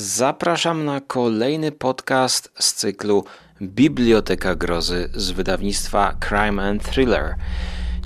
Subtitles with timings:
[0.00, 3.24] Zapraszam na kolejny podcast z cyklu
[3.62, 7.34] Biblioteka Grozy z wydawnictwa Crime and Thriller.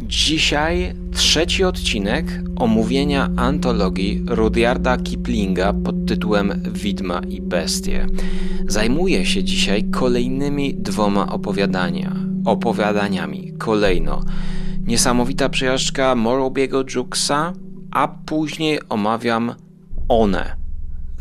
[0.03, 2.27] Dzisiaj trzeci odcinek
[2.57, 8.07] omówienia antologii Rudyarda Kiplinga pod tytułem Widma i Bestie.
[8.69, 13.53] Zajmuję się dzisiaj kolejnymi dwoma opowiadania, opowiadaniami.
[13.59, 14.25] Kolejno
[14.87, 17.53] Niesamowita przejażdżka Morrowiego Jukesa,
[17.91, 19.55] a później omawiam
[20.09, 20.57] one,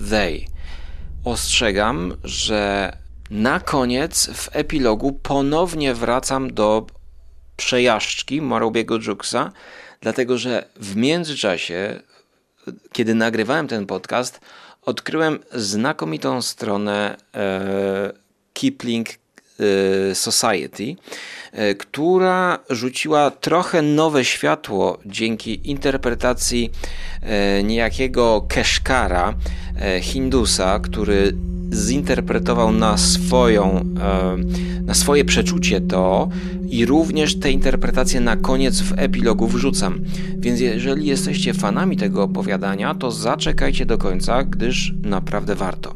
[0.10, 0.51] they.
[1.26, 2.94] Ostrzegam, że
[3.30, 6.88] na koniec w epilogu ponownie wracam do
[7.58, 9.52] przejażdżki Morrowiego Jukesa,
[10.02, 12.00] dlatego że w międzyczasie,
[12.92, 14.40] kiedy nagrywałem ten podcast,
[14.82, 18.14] odkryłem znakomitą stronę e,
[18.54, 19.16] Kipling e,
[20.16, 20.96] Society,
[21.52, 26.72] e, która rzuciła trochę nowe światło dzięki interpretacji
[27.22, 29.34] e, niejakiego Keszkara,
[30.02, 31.34] Hindusa, który
[31.72, 36.30] zinterpretował na swoją, e, na swoje przeczucie to
[36.70, 40.00] i również te interpretacje na koniec w epilogu wrzucam.
[40.38, 45.94] Więc jeżeli jesteście fanami tego opowiadania, to zaczekajcie do końca, gdyż naprawdę warto.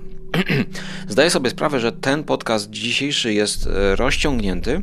[1.09, 4.81] Zdaję sobie sprawę, że ten podcast dzisiejszy jest e, rozciągnięty.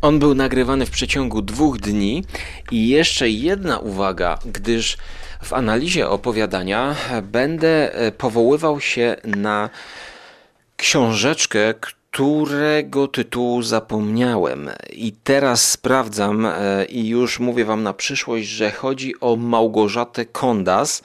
[0.00, 2.24] On był nagrywany w przeciągu dwóch dni
[2.70, 4.96] i jeszcze jedna uwaga, gdyż
[5.44, 9.70] w analizie opowiadania będę e, powoływał się na
[10.76, 14.70] książeczkę, którego tytułu zapomniałem.
[14.92, 21.02] I teraz sprawdzam e, i już mówię Wam na przyszłość, że chodzi o Małgorzatę Kondas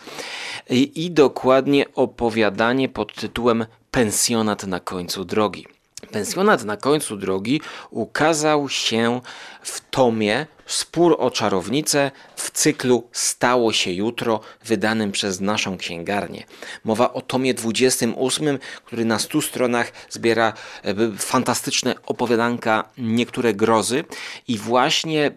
[0.69, 5.78] i, i dokładnie opowiadanie pod tytułem Pensjonat na końcu drogi.
[6.11, 9.21] Pensjonat na końcu drogi ukazał się
[9.61, 16.43] w tomie Spór o czarownicę w cyklu Stało się jutro, wydanym przez naszą księgarnię.
[16.83, 24.03] Mowa o tomie 28, który na 100 stronach zbiera e, fantastyczne opowiadanka, niektóre grozy
[24.47, 25.31] i właśnie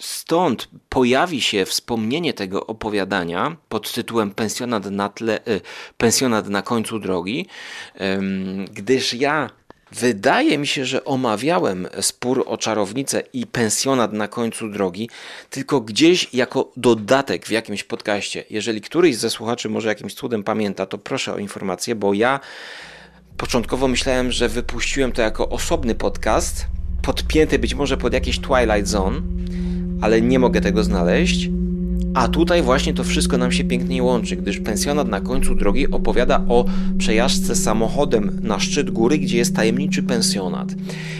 [0.00, 5.60] Stąd pojawi się wspomnienie tego opowiadania pod tytułem Pensjonat na, tle, y,
[5.96, 7.46] pensjonat na końcu drogi,
[8.72, 9.50] gdyż ja
[10.00, 15.10] Wydaje mi się, że omawiałem spór o czarownicę i pensjonat na końcu drogi,
[15.50, 18.44] tylko gdzieś jako dodatek w jakimś podcaście.
[18.50, 22.40] Jeżeli któryś ze słuchaczy może jakimś cudem pamięta, to proszę o informację, bo ja
[23.36, 26.66] początkowo myślałem, że wypuściłem to jako osobny podcast,
[27.02, 29.20] podpięty być może pod jakieś Twilight Zone,
[30.00, 31.48] ale nie mogę tego znaleźć.
[32.14, 36.44] A tutaj właśnie to wszystko nam się pięknie łączy, gdyż pensjonat na końcu drogi opowiada
[36.48, 36.64] o
[36.98, 40.68] przejażdżce samochodem na szczyt góry, gdzie jest tajemniczy pensjonat.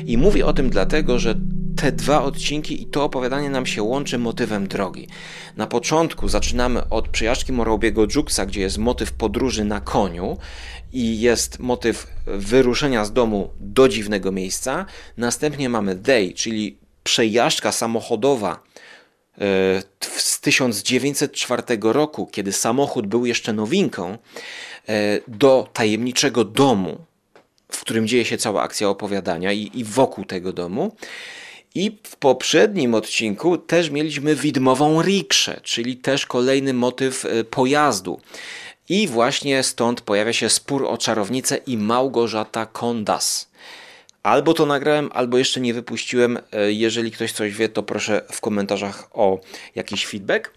[0.06, 1.34] I mówię o tym dlatego, że
[1.76, 5.08] te dwa odcinki i to opowiadanie nam się łączy motywem drogi.
[5.56, 10.36] Na początku zaczynamy od przejażdżki Morobiego Juksa, gdzie jest motyw podróży na koniu
[10.92, 14.86] i jest motyw wyruszenia z domu do dziwnego miejsca.
[15.16, 18.62] Następnie mamy day, czyli przejażdżka samochodowa
[20.00, 24.18] z 1904 roku, kiedy samochód był jeszcze nowinką,
[24.88, 26.98] e, do tajemniczego domu,
[27.68, 30.96] w którym dzieje się cała akcja opowiadania i, i wokół tego domu.
[31.74, 38.20] I w poprzednim odcinku też mieliśmy widmową rikszę, czyli też kolejny motyw e, pojazdu.
[38.88, 43.51] I właśnie stąd pojawia się spór o czarownicę i Małgorzata Kondas.
[44.22, 46.38] Albo to nagrałem, albo jeszcze nie wypuściłem.
[46.52, 49.40] E, jeżeli ktoś coś wie, to proszę w komentarzach o
[49.74, 50.50] jakiś feedback.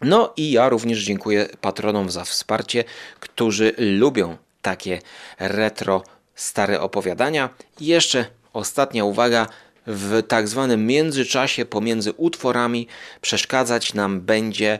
[0.00, 2.84] No i ja również dziękuję patronom za wsparcie,
[3.20, 4.98] którzy lubią takie
[5.38, 6.02] retro
[6.34, 7.48] stare opowiadania.
[7.80, 9.46] Jeszcze ostatnia uwaga
[9.86, 12.86] w tak zwanym międzyczasie pomiędzy utworami
[13.20, 14.78] przeszkadzać nam będzie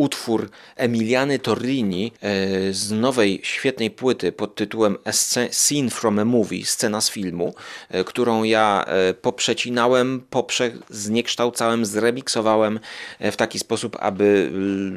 [0.00, 5.12] utwór Emiliany Torrini e, z nowej świetnej płyty pod tytułem A
[5.50, 7.54] Scene from a Movie, scena z filmu,
[7.90, 12.80] e, którą ja e, poprzecinałem, poprze zniekształcałem, zremiksowałem
[13.20, 14.50] w taki sposób, aby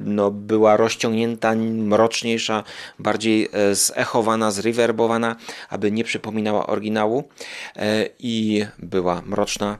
[0.03, 2.64] no, była rozciągnięta, mroczniejsza,
[3.00, 5.35] bardziej zechowana, zrewerbowana,
[5.70, 7.23] aby nie przypominała oryginału
[8.20, 9.78] i była mroczna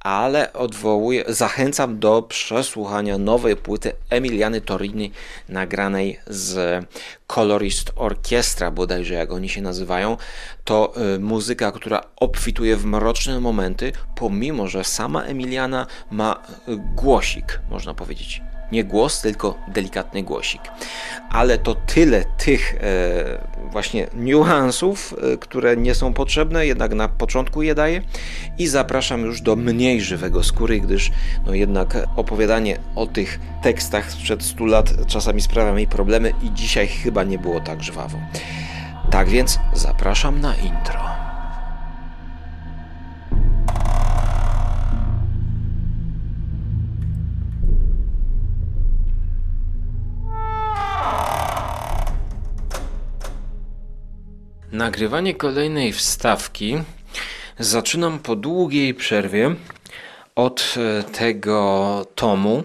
[0.00, 5.12] ale odwołuję, zachęcam do przesłuchania nowej płyty Emiliany Torini
[5.48, 6.84] nagranej z
[7.26, 10.16] Colorist Orchestra, bodajże jak oni się nazywają.
[10.64, 17.60] To y, muzyka, która obfituje w mroczne momenty, pomimo że sama Emiliana ma y, głosik,
[17.70, 18.42] można powiedzieć
[18.72, 20.60] nie głos, tylko delikatny głosik.
[21.30, 22.78] Ale to tyle tych e,
[23.70, 28.02] właśnie niuansów, e, które nie są potrzebne, jednak na początku je daję
[28.58, 31.10] i zapraszam już do mniej żywego skóry, gdyż
[31.46, 36.86] no jednak opowiadanie o tych tekstach sprzed 100 lat czasami sprawia mi problemy i dzisiaj
[36.86, 38.18] chyba nie było tak żwawo.
[39.10, 41.25] Tak więc zapraszam na intro.
[54.76, 56.76] Nagrywanie kolejnej wstawki
[57.58, 59.54] zaczynam po długiej przerwie
[60.34, 62.64] od e, tego tomu.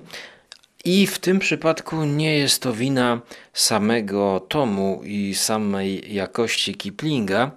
[0.85, 3.21] I w tym przypadku nie jest to wina
[3.53, 7.51] samego tomu i samej jakości Kiplinga,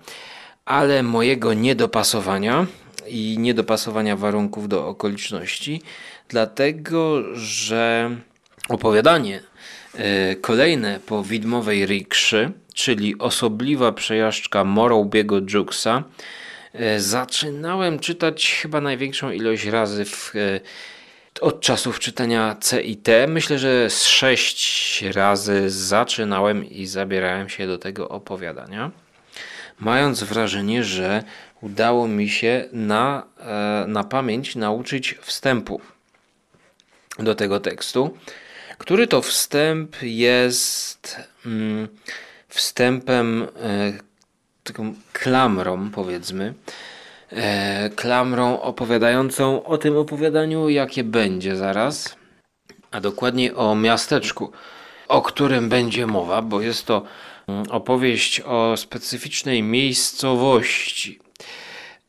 [0.64, 2.66] ale mojego niedopasowania
[3.06, 5.82] i niedopasowania warunków do okoliczności,
[6.28, 8.10] dlatego że
[8.68, 9.40] opowiadanie
[9.94, 16.02] e, kolejne po widmowej rikszy, czyli osobliwa przejażdżka Morrowbiego Jukesa,
[16.72, 20.60] e, zaczynałem czytać chyba największą ilość razy w e,
[21.40, 23.26] od czasów czytania C i T.
[23.26, 28.90] Myślę, że z sześć razy zaczynałem i zabierałem się do tego opowiadania,
[29.80, 31.22] mając wrażenie, że
[31.60, 35.80] udało mi się na, e, na pamięć nauczyć wstępu
[37.18, 38.18] do tego tekstu,
[38.78, 41.16] który to wstęp jest
[41.46, 41.88] mm,
[42.54, 43.92] wstępem, e,
[44.62, 46.54] taką klamrą, powiedzmy,
[47.30, 52.16] e, klamrą opowiadającą o tym opowiadaniu, jakie będzie zaraz,
[52.90, 54.52] a dokładnie o miasteczku,
[55.08, 57.02] o którym będzie mowa, bo jest to
[57.48, 61.20] mm, opowieść o specyficznej miejscowości.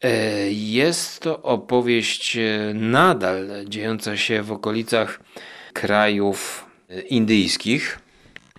[0.01, 0.11] E,
[0.51, 2.37] jest to opowieść
[2.73, 5.19] nadal dziejąca się w okolicach
[5.73, 6.65] krajów
[7.09, 7.99] indyjskich,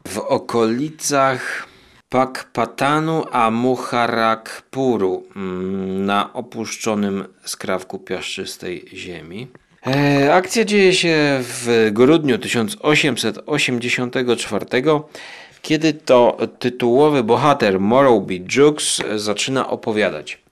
[0.08, 1.66] w okolicach
[2.08, 9.48] Pakpatanu a Muharakpuru mm, na opuszczonym skrawku piaszczystej ziemi.
[9.86, 14.66] E, akcja dzieje się w grudniu 1884,
[15.62, 20.42] kiedy to tytułowy bohater Morrowby Jukes zaczyna opowiadać.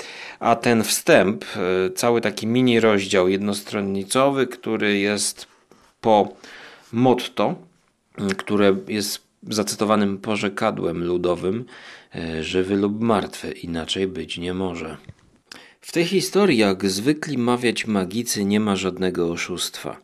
[0.40, 1.48] A ten wstęp, e,
[1.90, 5.46] cały taki mini rozdział jednostronnicowy, który jest
[6.00, 6.28] po
[6.92, 7.54] motto,
[8.36, 11.64] które jest zacytowanym porzekadłem ludowym
[12.14, 14.96] e, żywy lub martwy, inaczej być nie może.
[15.80, 19.96] W tej historii, jak zwykli mawiać magicy, nie ma żadnego oszustwa.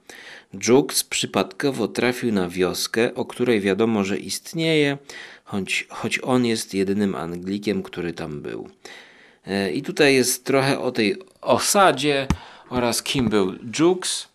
[0.68, 4.98] Jukes przypadkowo trafił na wioskę, o której wiadomo, że istnieje,
[5.44, 8.68] choć, choć on jest jedynym Anglikiem, który tam był.
[9.46, 12.26] E, I tutaj jest trochę o tej osadzie
[12.70, 14.29] oraz kim był Jukes.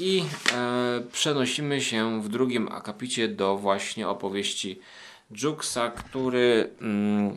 [0.00, 4.80] I e, przenosimy się w drugim akapicie do właśnie opowieści
[5.42, 7.36] Juksa, który mm,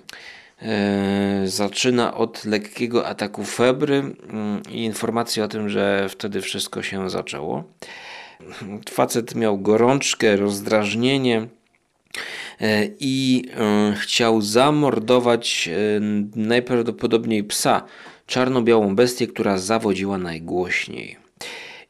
[0.62, 7.10] e, zaczyna od lekkiego ataku febry mm, i informacji o tym, że wtedy wszystko się
[7.10, 7.64] zaczęło.
[8.90, 11.48] Facet miał gorączkę, rozdrażnienie
[12.62, 16.00] e, i e, chciał zamordować e,
[16.36, 17.82] najprawdopodobniej psa,
[18.28, 21.23] czarno-białą bestię, która zawodziła najgłośniej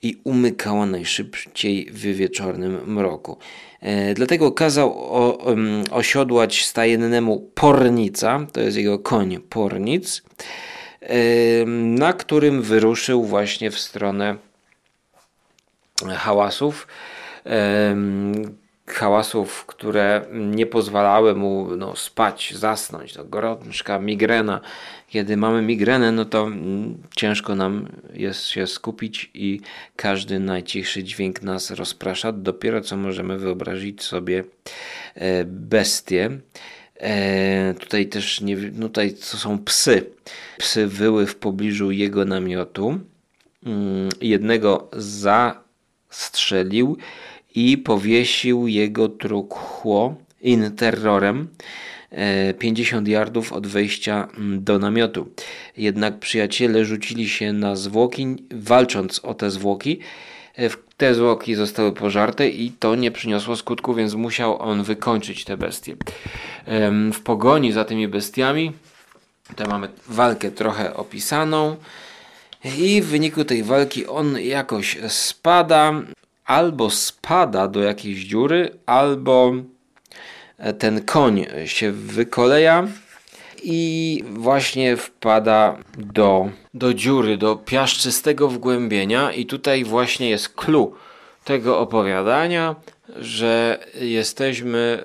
[0.03, 3.37] i umykała najszybciej w wieczornym mroku.
[3.81, 10.21] E, dlatego kazał o, um, osiodłać stajennemu pornica, to jest jego koń pornic,
[11.01, 11.15] e,
[11.65, 14.35] na którym wyruszył właśnie w stronę
[16.17, 16.87] hałasów.
[17.45, 17.95] E,
[18.87, 23.13] hałasów, które nie pozwalały mu no, spać, zasnąć.
[23.13, 24.61] To gorączka, migrena.
[25.09, 29.61] Kiedy mamy migrenę, no to mm, ciężko nam jest się skupić i
[29.95, 32.31] każdy najcichszy dźwięk nas rozprasza.
[32.31, 34.43] Dopiero co możemy wyobrazić sobie
[35.15, 36.29] e, bestie.
[37.79, 40.05] Tutaj też nie, no tutaj to są psy.
[40.57, 42.99] Psy wyły w pobliżu jego namiotu.
[43.65, 44.89] Mm, jednego
[46.11, 46.97] zastrzelił
[47.55, 51.47] i powiesił jego truchło in terrorem
[52.59, 55.29] 50 e, yardów od wejścia do namiotu.
[55.77, 59.99] Jednak przyjaciele rzucili się na zwłoki, walcząc o te zwłoki.
[60.57, 65.57] E, te zwłoki zostały pożarte i to nie przyniosło skutku, więc musiał on wykończyć te
[65.57, 65.95] bestie.
[67.13, 68.71] W pogoni za tymi bestiami,
[69.47, 71.75] tutaj mamy walkę trochę opisaną
[72.77, 75.93] i w wyniku tej walki on jakoś spada
[76.45, 79.53] albo spada do jakiejś dziury, albo
[80.57, 82.87] e, ten koń się wykoleja
[83.63, 90.95] i właśnie wpada do, do dziury, do piaszczystego wgłębienia i tutaj właśnie jest clue
[91.43, 92.75] tego opowiadania,
[93.15, 95.03] że jesteśmy e,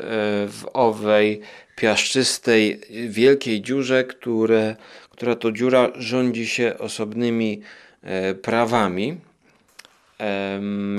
[0.49, 1.41] w owej
[1.77, 4.77] piaszczystej, wielkiej dziurze, które,
[5.11, 7.61] która to dziura rządzi się osobnymi
[8.03, 9.28] e, prawami.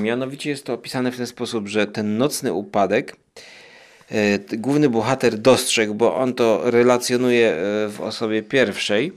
[0.02, 3.16] Mianowicie jest to opisane w ten sposób, że ten nocny upadek
[4.58, 7.56] główny bohater dostrzegł, bo on to relacjonuje
[7.90, 9.14] w osobie pierwszej.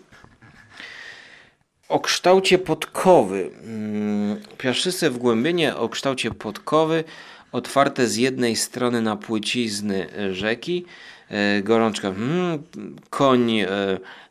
[1.89, 3.51] O kształcie podkowy.
[3.65, 7.05] Mm, piaszczyste wgłębienie o kształcie podkowy
[7.53, 10.85] otwarte z jednej strony na płycizny rzeki.
[11.33, 12.13] E, gorączka.
[12.13, 12.63] Hmm,
[13.11, 13.69] koń e,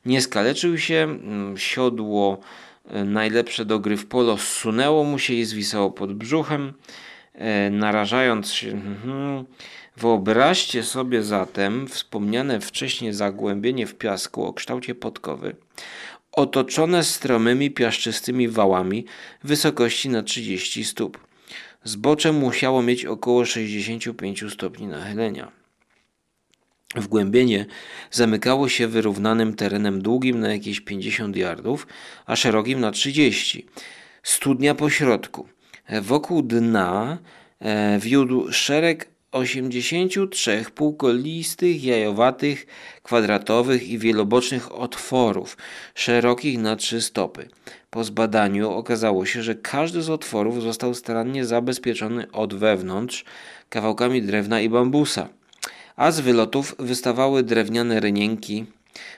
[0.06, 2.71] nie skaleczył się, mm, siodło e,
[3.06, 6.74] najlepsze do gry w polo zsunęło mu się i zwisało pod brzuchem,
[7.72, 8.82] narażając się.
[9.04, 9.46] Hmm,
[9.98, 15.56] wyobraźcie sobie zatem wspomniane wcześniej zagłębienie w piasku o kształcie podkowy,
[16.32, 19.06] otoczone stromymi piaszczystymi wałami
[19.44, 21.20] wysokości na 30 stóp.
[21.84, 25.61] Zbocze musiało mieć około 65 stopni nachylenia.
[26.96, 27.66] Wgłębienie
[28.12, 31.88] zamykało się wyrównanym terenem długim na jakieś 50 yardów,
[32.26, 33.66] a szerokim na 30.
[34.24, 35.48] Studnia po środku.
[36.02, 37.18] Wokół dna
[37.60, 42.66] e, wiódł szereg 83 półkolistych, jajowatych,
[43.04, 45.58] kwadratowych i wielobocznych otworów,
[45.96, 47.50] szerokich na trzy stopy.
[47.90, 53.26] Po zbadaniu okazało się, że każdy z otworów został starannie zabezpieczony od wewnątrz
[53.70, 55.30] kawałkami drewna i bambusa,
[55.96, 58.66] a z wylotów wystawały drewniane rynienki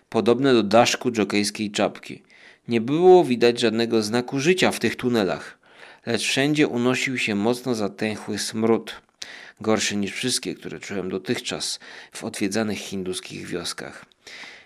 [0.10, 2.22] podobne do daszku dżokejskiej czapki.
[2.68, 5.58] Nie było widać żadnego znaku życia w tych tunelach,
[6.06, 9.02] lecz wszędzie unosił się mocno zatęchły smród
[9.62, 11.80] gorszy niż wszystkie, które czułem dotychczas
[12.12, 14.06] w odwiedzanych hinduskich wioskach.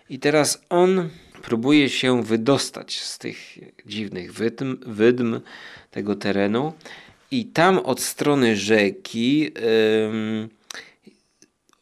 [0.10, 1.10] I teraz on
[1.42, 5.40] próbuje się wydostać z tych dziwnych wydm, wydm
[5.92, 6.74] tego terenu
[7.32, 9.52] i tam od strony rzeki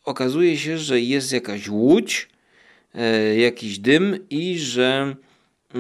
[0.06, 2.30] okazuje się, że jest jakaś łódź,
[2.94, 5.16] yy, jakiś dym i że
[5.74, 5.80] yy,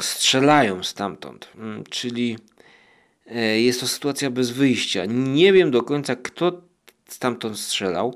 [0.00, 1.48] strzelają stamtąd.
[1.56, 2.36] Mm, czyli
[3.26, 5.04] E, jest to sytuacja bez wyjścia.
[5.08, 6.62] Nie wiem do końca, kto
[7.08, 8.14] stamtąd strzelał.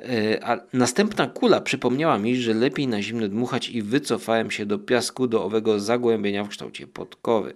[0.00, 4.78] E, a następna kula przypomniała mi, że lepiej na zimne dmuchać i wycofałem się do
[4.78, 7.54] piasku do owego zagłębienia w kształcie podkowy,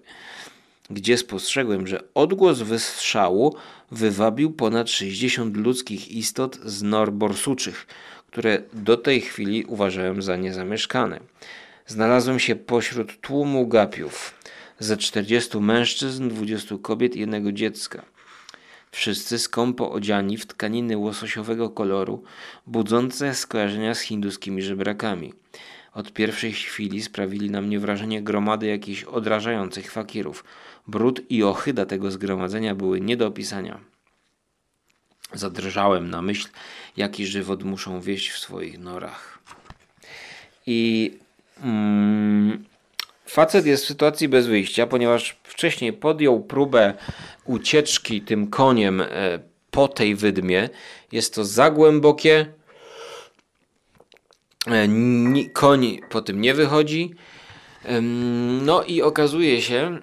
[0.91, 3.55] gdzie spostrzegłem, że odgłos wystrzału
[3.91, 7.87] wywabił ponad 60 ludzkich istot z nor borsuczych,
[8.27, 11.21] które do tej chwili uważałem za niezamieszkane.
[11.87, 14.35] Znalazłem się pośród tłumu gapiów
[14.79, 18.05] ze 40 mężczyzn, 20 kobiet i jednego dziecka.
[18.91, 22.23] Wszyscy skąpo odziani w tkaniny łososiowego koloru,
[22.67, 25.33] budzące skojarzenia z hinduskimi żebrakami.
[25.95, 30.45] Od pierwszej chwili sprawili na mnie wrażenie gromady jakichś odrażających fakirów.
[30.89, 33.81] Brud i ochyda tego zgromadzenia były nie do opisania.
[35.33, 36.49] Zadrżałem na myśl,
[36.97, 39.39] jaki żywot muszą wieść w swoich norach.
[40.67, 41.13] I
[41.63, 42.65] mm,
[43.27, 46.95] Facet jest w sytuacji bez wyjścia, ponieważ wcześniej podjął próbę
[47.45, 49.07] ucieczki tym koniem e,
[49.71, 50.69] po tej wydmie.
[51.13, 52.47] Jest to za głębokie.
[54.67, 54.89] E,
[55.53, 57.15] koń po tym nie wychodzi.
[58.63, 60.01] No i okazuje się,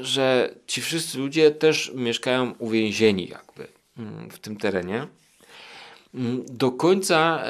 [0.00, 3.66] że ci wszyscy ludzie też mieszkają uwięzieni jakby
[3.98, 5.06] mm, w tym terenie.
[6.14, 7.42] Mm, do końca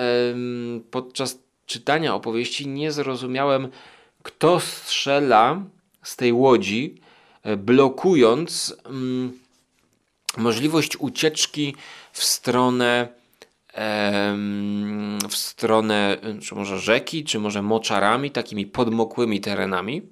[0.90, 3.68] podczas czytania opowieści nie zrozumiałem,
[4.22, 5.62] kto strzela
[6.02, 7.00] z tej łodzi,
[7.42, 9.38] e, blokując mm,
[10.36, 11.74] możliwość ucieczki
[12.12, 13.18] w stronę
[15.28, 20.02] w stronę czy może rzeki, czy może moczarami, takimi podmokłymi terenami.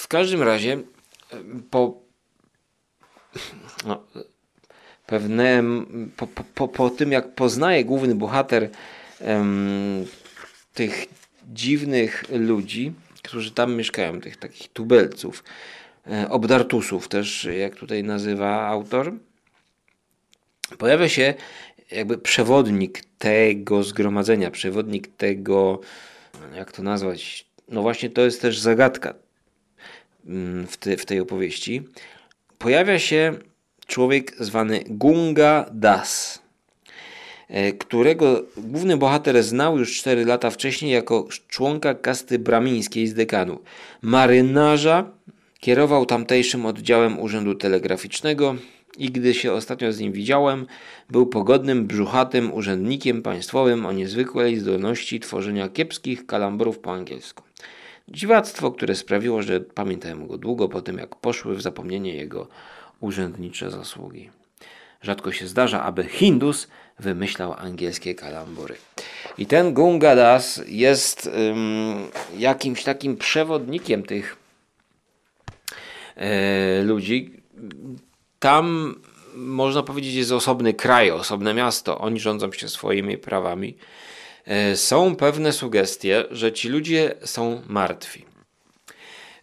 [0.00, 0.78] W każdym razie
[1.70, 2.00] po
[3.86, 4.04] no,
[5.06, 8.70] pewnym, po, po, po tym jak poznaje główny bohater
[10.74, 11.06] tych
[11.52, 12.92] dziwnych ludzi,
[13.22, 15.44] którzy tam mieszkają, tych takich tubelców,
[16.06, 19.12] e, obdartusów też, jak tutaj nazywa autor.
[20.78, 21.34] Pojawia się
[21.90, 25.80] jakby przewodnik tego zgromadzenia, przewodnik tego,
[26.54, 29.14] jak to nazwać, no właśnie to jest też zagadka
[30.68, 31.82] w, te, w tej opowieści.
[32.58, 33.34] Pojawia się
[33.86, 36.42] człowiek zwany Gunga Das.
[37.48, 43.58] E, którego główny bohater znał już 4 lata wcześniej jako członka kasty bramińskiej z dekanu.
[44.02, 45.10] Marynarza
[45.60, 48.56] kierował tamtejszym oddziałem Urzędu Telegraficznego
[48.98, 50.66] i gdy się ostatnio z nim widziałem,
[51.10, 57.49] był pogodnym, brzuchatym urzędnikiem państwowym o niezwykłej zdolności tworzenia kiepskich kalambrów po angielsku.
[58.08, 62.48] Dziwactwo, które sprawiło, że pamiętałem go długo po tym, jak poszły w zapomnienie jego
[63.00, 64.30] urzędnicze zasługi.
[65.02, 68.76] Rzadko się zdarza, aby Hindus wymyślał angielskie kalambury.
[69.38, 71.30] I ten Gunga Das jest
[72.38, 74.36] jakimś takim przewodnikiem tych
[76.16, 77.42] e, ludzi.
[78.38, 78.94] Tam
[79.34, 81.98] można powiedzieć, jest osobny kraj, osobne miasto.
[81.98, 83.76] Oni rządzą się swoimi prawami.
[84.44, 88.24] E, są pewne sugestie, że ci ludzie są martwi.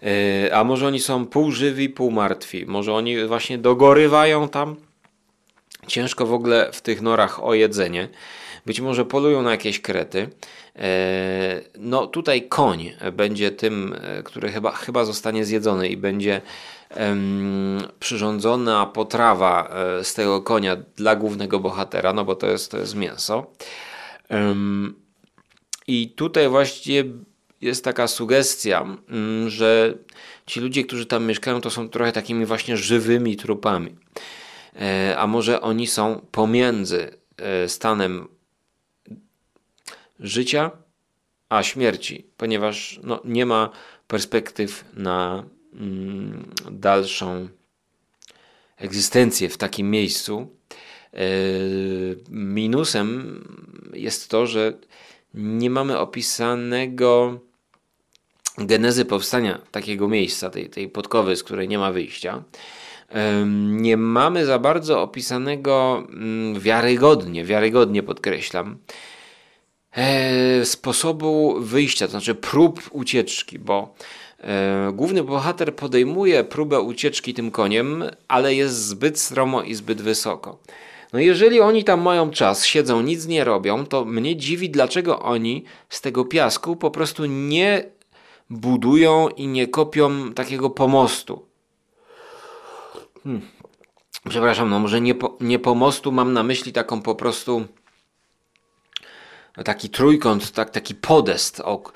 [0.04, 2.66] E, a może oni są półżywi, półmartwi.
[2.66, 4.75] Może oni właśnie dogorywają tam.
[5.88, 8.10] Ciężko w ogóle w tych norach o jedzenie.
[8.66, 10.30] Być może polują na jakieś krety.
[10.75, 16.42] E, no tutaj koń będzie tym, który chyba, chyba zostanie zjedzony i będzie
[18.00, 19.72] przyrządzona potrawa
[20.04, 23.46] z tego konia dla głównego bohatera, no bo to jest, to jest mięso.
[25.88, 27.03] I tutaj właściwie
[27.62, 29.98] jest taka sugestia, mm, że
[30.46, 33.96] ci ludzie, którzy tam mieszkają, to są trochę takimi właśnie żywymi trupami.
[34.75, 38.27] E, a może oni są pomiędzy e, stanem
[40.19, 40.72] życia
[41.50, 43.69] a śmierci, ponieważ no, nie ma
[44.07, 45.43] perspektyw na
[45.74, 47.48] mm, dalszą
[48.77, 50.57] egzystencję w takim miejscu.
[51.14, 51.20] E,
[52.30, 53.40] minusem
[53.94, 54.74] jest to, że
[55.34, 57.40] nie mamy opisanego
[58.58, 62.44] genezy powstania takiego miejsca, tej, tej podkowy, z której nie ma wyjścia.
[63.56, 68.78] Nie mamy za bardzo opisanego mm, wiarygodnie, wiarygodnie podkreślam,
[69.92, 73.96] e, sposobu wyjścia, to znaczy prób ucieczki, bo
[74.40, 80.60] e, główny bohater podejmuje próbę ucieczki tym koniem, ale jest zbyt stromo i zbyt wysoko.
[81.14, 85.64] No jeżeli oni tam mają czas, siedzą, nic nie robią, to mnie dziwi, dlaczego oni
[85.90, 87.90] z tego piasku po prostu nie
[88.50, 91.46] budują i nie kopią takiego pomostu.
[93.24, 93.42] Hmm.
[94.30, 97.66] Przepraszam, no może nie, po, nie pomostu, mam na myśli taką po prostu
[99.66, 101.94] taki trójkąt, tak, taki podest, ok,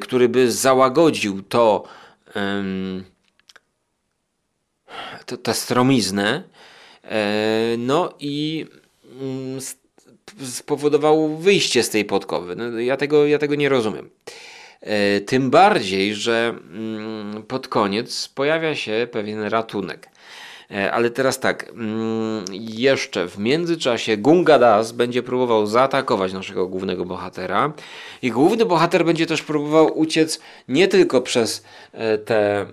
[0.00, 1.84] który by załagodził to,
[2.36, 3.04] ym,
[5.26, 6.42] to tę stromiznę
[7.78, 8.66] no i
[9.20, 9.60] mm,
[10.44, 12.56] spowodował wyjście z tej podkowy.
[12.56, 14.10] No, ja, tego, ja tego nie rozumiem.
[14.84, 20.08] E, tym bardziej, że mm, pod koniec pojawia się pewien ratunek.
[20.70, 27.72] E, ale teraz tak, mm, jeszcze w międzyczasie Gungadas będzie próbował zaatakować naszego głównego bohatera
[28.22, 31.64] i główny bohater będzie też próbował uciec nie tylko przez
[32.24, 32.66] te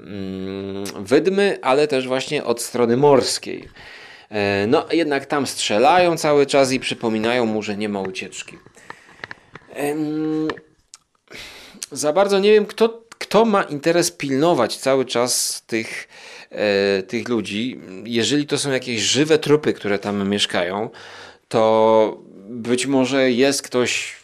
[1.00, 3.70] wydmy, ale też właśnie od strony morskiej.
[4.32, 8.58] E, no, jednak tam strzelają cały czas i przypominają mu, że nie ma ucieczki.
[11.92, 16.08] Za bardzo nie wiem, kto, kto ma interes pilnować cały czas tych,
[16.50, 17.80] e, tych ludzi.
[18.06, 20.90] Jeżeli to są jakieś żywe trupy, które tam mieszkają,
[21.48, 22.18] to
[22.50, 24.16] być może jest ktoś,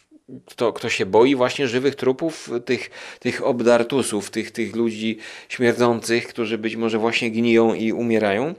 [0.46, 2.90] kto, kto się boi właśnie żywych trupów, tych,
[3.20, 5.18] tych obdartusów, tych, tych ludzi
[5.50, 8.56] śmierdzących, którzy być może właśnie gniją i umierają.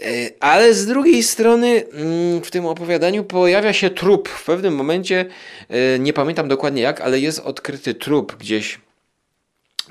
[0.00, 4.28] E, ale z drugiej strony mm, w tym opowiadaniu pojawia się trup.
[4.28, 5.26] W pewnym momencie,
[5.68, 8.80] e, nie pamiętam dokładnie jak, ale jest odkryty trup gdzieś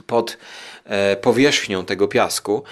[0.07, 0.37] pod
[0.85, 2.63] e, powierzchnią tego piasku.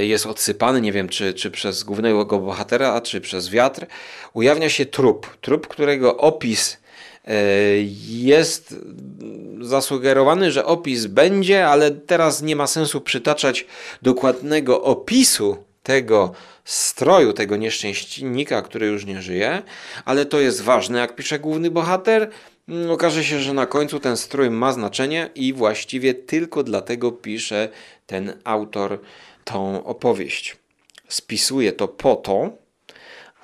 [0.00, 3.86] Jest odsypany, nie wiem czy, czy przez głównego bohatera, czy przez wiatr.
[4.32, 5.36] Ujawnia się trup.
[5.40, 6.76] Trup, którego opis
[8.08, 8.74] jest
[9.60, 13.66] zasugerowany, że opis będzie, ale teraz nie ma sensu przytaczać
[14.02, 16.32] dokładnego opisu tego
[16.68, 19.62] stroju tego nieszczęśnika, który już nie żyje,
[20.04, 22.30] ale to jest ważne, jak pisze główny bohater.
[22.68, 27.68] Mm, okaże się, że na końcu ten strój ma znaczenie i właściwie tylko dlatego pisze
[28.06, 29.00] ten autor
[29.44, 30.56] tą opowieść.
[31.08, 32.50] Spisuje to po to,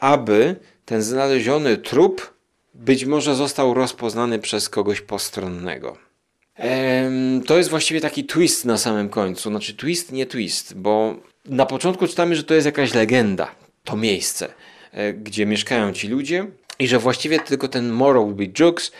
[0.00, 2.34] aby ten znaleziony trup
[2.74, 5.96] być może został rozpoznany przez kogoś postronnego.
[7.46, 9.50] To jest właściwie taki twist na samym końcu.
[9.50, 13.54] Znaczy twist, nie twist, bo na początku czytamy, że to jest jakaś legenda,
[13.84, 14.48] to miejsce,
[14.92, 16.46] e, gdzie mieszkają ci ludzie
[16.78, 18.92] i że właściwie tylko ten Morrowby Jukes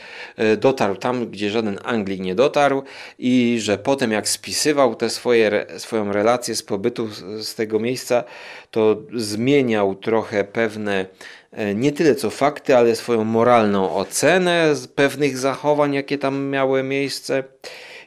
[0.59, 2.83] dotarł tam, gdzie żaden Anglik nie dotarł
[3.18, 7.09] i że potem jak spisywał te swoje, swoją relację z pobytu
[7.40, 8.24] z tego miejsca,
[8.70, 11.07] to zmieniał trochę pewne
[11.52, 17.44] e, nie tyle co fakty, ale swoją moralną ocenę pewnych zachowań, jakie tam miały miejsce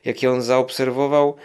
[0.08, 1.36] jakie on zaobserwował,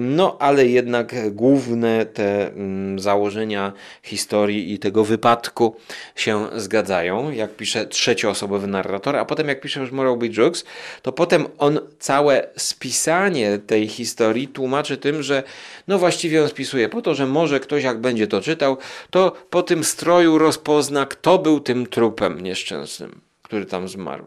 [0.00, 2.50] no ale jednak główne te
[2.96, 5.76] założenia historii i tego wypadku
[6.16, 10.64] się zgadzają, jak pisze trzecioosobowy narrator, a potem jak pisze już Moralby Jokes,
[11.02, 15.42] to potem on całe spisanie tej historii tłumaczy tym, że
[15.88, 18.76] no właściwie on spisuje po to, że może ktoś jak będzie to czytał,
[19.10, 24.26] to po tym stroju rozpozna, kto był tym trupem nieszczęsnym który tam zmarł.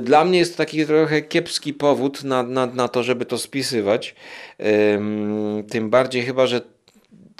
[0.00, 4.14] Dla mnie jest to taki trochę kiepski powód na, na, na to, żeby to spisywać.
[5.70, 6.60] Tym bardziej chyba, że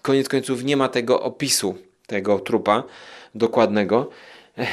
[0.02, 2.82] koniec końców nie ma tego opisu tego trupa
[3.34, 4.10] dokładnego.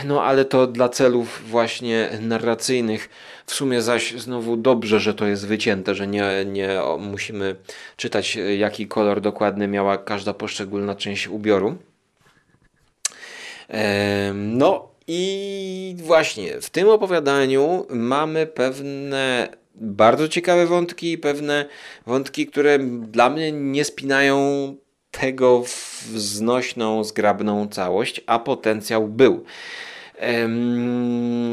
[0.06, 3.10] No ale to dla celów właśnie narracyjnych.
[3.46, 7.56] W sumie zaś znowu dobrze, że to jest wycięte, że nie, nie musimy
[7.98, 11.78] czytać jaki kolor dokładny miała każda poszczególna część ubioru.
[14.34, 21.66] No i właśnie w tym opowiadaniu mamy pewne bardzo ciekawe wątki, pewne
[22.06, 24.38] wątki, które dla mnie nie spinają
[25.12, 29.44] tego w znośną, zgrabną całość, a potencjał był.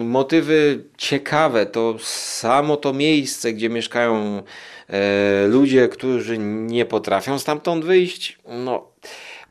[0.04, 4.42] Motywy ciekawe to samo to miejsce, gdzie mieszkają
[4.88, 8.38] e, ludzie, którzy nie potrafią stamtąd wyjść.
[8.48, 8.88] No,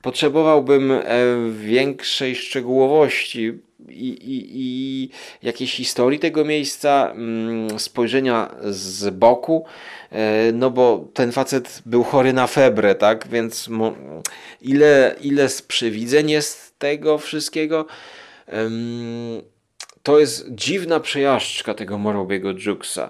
[0.01, 1.01] potrzebowałbym e,
[1.51, 5.09] większej szczegółowości i, i, i
[5.43, 9.65] jakiejś historii tego miejsca, mm, spojrzenia z boku,
[10.11, 13.69] e, no bo ten facet był chory na febrę, tak, więc
[14.61, 17.85] ile, ile z przewidzeń jest tego wszystkiego,
[20.03, 23.09] to jest dziwna przejażdżka tego Morobiego Jukesa.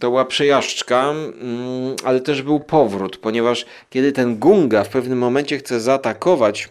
[0.00, 5.58] To była przejażdżka, mm, ale też był powrót, ponieważ kiedy ten Gunga w pewnym momencie
[5.58, 6.68] chce zaatakować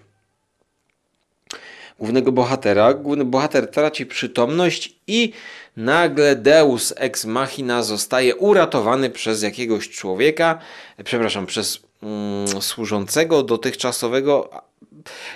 [1.99, 5.33] głównego bohatera, główny bohater traci przytomność i
[5.77, 10.59] nagle Deus ex machina zostaje uratowany przez jakiegoś człowieka,
[11.03, 14.49] przepraszam, przez mm, służącego dotychczasowego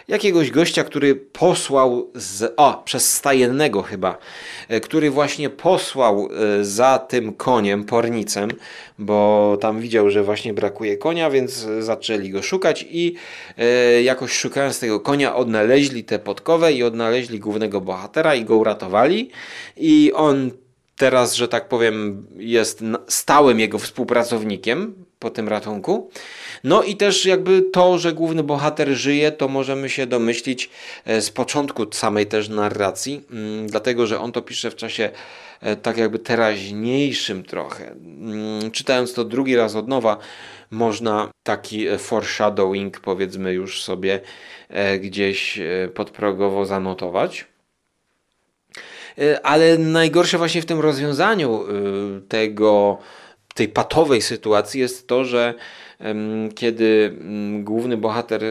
[0.08, 4.18] jakiegoś gościa, który posłał z, o, przez stajennego chyba,
[4.70, 6.30] e, który właśnie posłał
[6.60, 8.50] e, za tym koniem, pornicem,
[9.00, 13.16] bo tam widział, że właśnie brakuje konia, więc zaczęli go szukać i
[13.58, 19.32] e, jakoś szukając tego konia odnaleźli tę podkowę i odnaleźli głównego bohatera i go uratowali
[19.78, 20.52] i on
[20.96, 26.10] teraz, że tak powiem, jest stałym jego współpracownikiem po tym ratunku.
[26.64, 30.70] No i też jakby to, że główny bohater żyje, to możemy się domyślić
[31.06, 35.10] e, z początku samej też narracji, mm, dlatego że on to pisze w czasie
[35.62, 37.92] e, tak jakby teraźniejszym trochę.
[37.92, 40.18] Mm, czytając to drugi raz od nowa,
[40.72, 44.20] można taki e, foreshadowing powiedzmy już sobie
[45.00, 45.60] gdzieś
[45.94, 47.46] podprogowo zanotować.
[49.44, 51.66] Ale najgorsze właśnie w tym rozwiązaniu
[52.30, 52.98] tego,
[53.56, 55.54] tej patowej sytuacji jest to, że
[56.56, 58.42] kiedy mm, główny bohater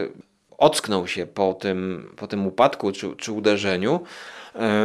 [0.57, 3.99] ocknął się po tym, po tym upadku czy, czy uderzeniu,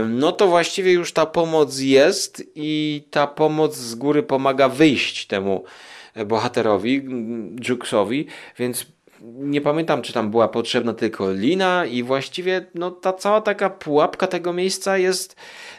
[0.09, 5.64] no to właściwie już ta pomoc jest i ta pomoc z góry pomaga wyjść temu
[6.26, 7.02] bohaterowi,
[7.68, 8.26] Jukesowi,
[8.59, 8.87] więc
[9.22, 14.26] nie pamiętam, czy tam była potrzebna tylko lina i właściwie no, ta cała taka pułapka
[14.26, 15.37] tego miejsca jest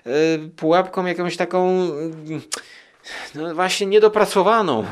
[0.07, 0.09] y,
[0.55, 1.87] pułapką jakąś taką
[3.35, 4.85] no, właśnie niedopracowaną,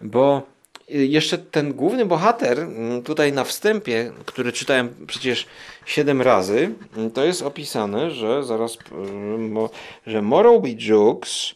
[0.00, 0.42] bo
[0.90, 5.46] jeszcze ten główny bohater, mm, tutaj na wstępie, który czytałem przecież
[5.86, 9.68] 7 razy, mm, to jest opisane, że zaraz, mm,
[10.06, 11.54] że Morrow Jukes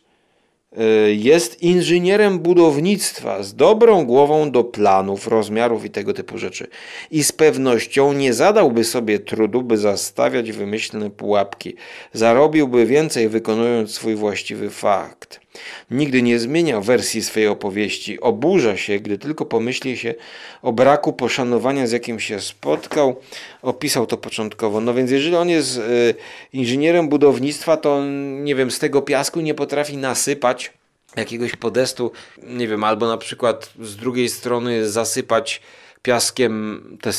[0.78, 6.66] y, jest inżynierem budownictwa z dobrą głową do planów, rozmiarów i tego typu rzeczy.
[7.10, 11.74] I z pewnością nie zadałby sobie trudu, by zastawiać wymyślne pułapki.
[12.12, 15.43] Zarobiłby więcej wykonując swój właściwy fakt.
[15.90, 18.20] Nigdy nie zmienia wersji swojej opowieści.
[18.20, 20.14] Oburza się, gdy tylko pomyśli się
[20.62, 23.16] o braku poszanowania, z jakim się spotkał.
[23.62, 24.80] Opisał to początkowo.
[24.80, 26.14] No więc jeżeli on jest y,
[26.52, 28.04] inżynierem budownictwa, to
[28.42, 30.72] nie wiem, z tego piasku nie potrafi nasypać
[31.16, 32.12] jakiegoś podestu,
[32.42, 35.60] nie wiem, albo na przykład z drugiej strony zasypać
[36.02, 37.12] piaskiem te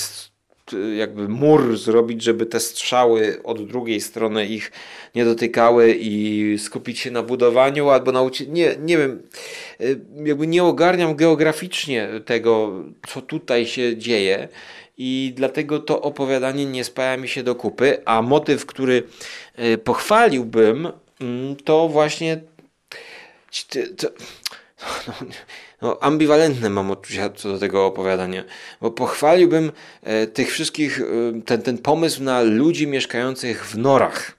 [0.97, 4.71] jakby mur zrobić, żeby te strzały od drugiej strony ich
[5.15, 9.21] nie dotykały i skupić się na budowaniu albo nauczyć, nie, nie wiem,
[9.81, 14.47] y, jakby nie ogarniam geograficznie tego, co tutaj się dzieje
[14.97, 19.03] i dlatego to opowiadanie nie spaja mi się do kupy, a motyw, który
[19.59, 20.87] y, pochwaliłbym,
[21.21, 22.41] mm, to właśnie
[25.07, 25.13] no,
[25.81, 28.43] no, ambiwalentne mam odczucia co do tego opowiadania,
[28.81, 29.71] bo pochwaliłbym
[30.03, 34.31] e, tych wszystkich, e, ten, ten pomysł na ludzi mieszkających w norach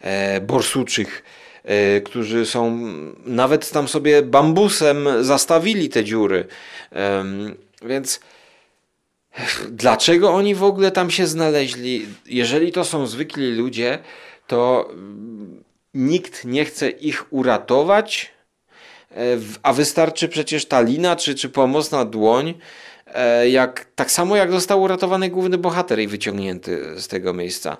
[0.00, 1.22] e, borsuczych,
[1.64, 2.78] e, którzy są,
[3.26, 6.46] nawet tam sobie bambusem zastawili te dziury.
[7.82, 8.20] Więc
[9.68, 12.06] dlaczego oni w ogóle tam się znaleźli?
[12.26, 13.98] Jeżeli to są zwykli ludzie,
[14.46, 18.37] to mm, nikt nie chce ich uratować,
[19.62, 22.54] a wystarczy przecież ta lina czy, czy pomocna dłoń,
[23.06, 27.76] e, jak, tak samo jak został uratowany główny bohater i wyciągnięty z tego miejsca.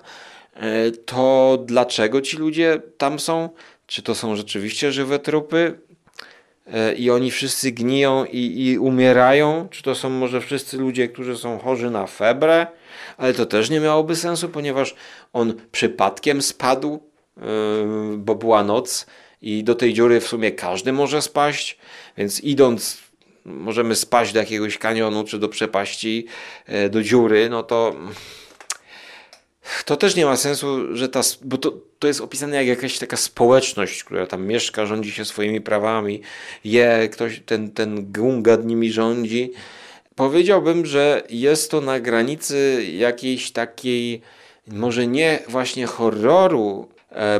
[0.55, 3.49] E, to dlaczego ci ludzie tam są?
[3.87, 5.79] Czy to są rzeczywiście żywe trupy?
[6.73, 9.67] e, i oni wszyscy gniją i, i umierają?
[9.71, 12.67] Czy to są może wszyscy ludzie, którzy są chorzy na febrę?
[13.17, 14.95] Ale to też nie miałoby sensu, ponieważ
[15.33, 16.99] on przypadkiem spadł,
[17.37, 17.41] e,
[18.17, 19.05] bo była noc
[19.41, 21.77] i do tej dziury w sumie każdy może spaść,
[22.17, 22.97] więc idąc
[23.45, 26.25] możemy spaść do jakiegoś kanionu czy do przepaści,
[26.65, 27.95] e, do dziury, no to
[29.85, 33.17] to też nie ma sensu, że ta, bo to, to jest opisane jak jakaś taka
[33.17, 36.21] społeczność, która tam mieszka, rządzi się swoimi prawami,
[36.63, 39.51] je, ktoś, ten, ten gungad nimi rządzi.
[40.15, 44.21] Powiedziałbym, że jest to na granicy jakiejś takiej,
[44.67, 46.87] może nie właśnie horroru,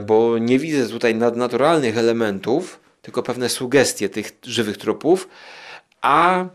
[0.05, 5.27] bo nie widzę tutaj nadnaturalnych elementów, tylko pewne sugestie tych żywych tropów,
[6.01, 6.45] a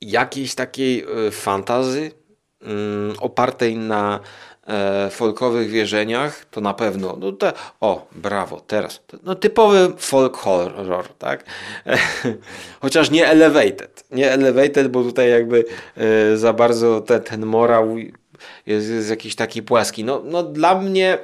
[0.00, 2.10] jakiejś takiej e, fantazy
[2.62, 4.20] mm, opartej na
[4.66, 7.16] e, folkowych wierzeniach, to na pewno.
[7.20, 9.00] No te, o, brawo, teraz.
[9.22, 11.44] No typowy folk horror, tak?
[12.82, 14.04] Chociaż nie elevated.
[14.10, 15.64] Nie elevated, bo tutaj jakby
[15.96, 17.96] e, za bardzo te, ten morał
[18.66, 20.04] jest, jest jakiś taki płaski.
[20.04, 21.18] No, no dla mnie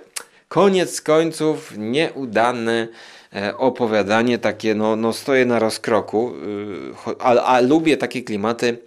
[0.48, 2.88] koniec końców nieudany
[3.35, 6.35] E, opowiadanie takie, no, no stoję na rozkroku,
[7.09, 8.79] y, a, a lubię takie klimaty,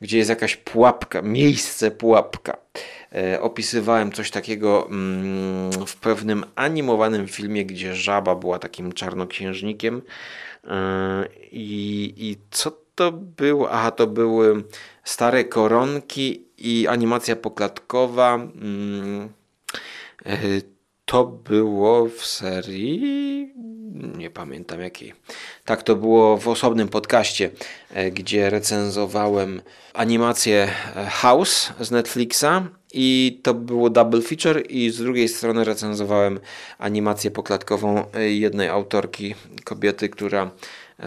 [0.00, 2.56] gdzie jest jakaś pułapka, miejsce pułapka.
[3.14, 10.02] E, opisywałem coś takiego mm, w pewnym animowanym filmie, gdzie żaba była takim czarnoksiężnikiem.
[10.64, 13.70] E, I, i co to było?
[13.70, 14.64] Aha, to były
[15.04, 18.34] stare koronki i animacja poklatkowa.
[18.34, 19.28] Mm,
[21.04, 23.52] to było w serii
[23.94, 25.12] nie pamiętam jakiej.
[25.64, 27.50] Tak to było w osobnym podcaście,
[27.90, 29.62] e, gdzie recenzowałem
[29.94, 36.40] animację e, House z Netflixa i to było double feature i z drugiej strony recenzowałem
[36.78, 40.50] animację poklatkową e, jednej autorki, kobiety, która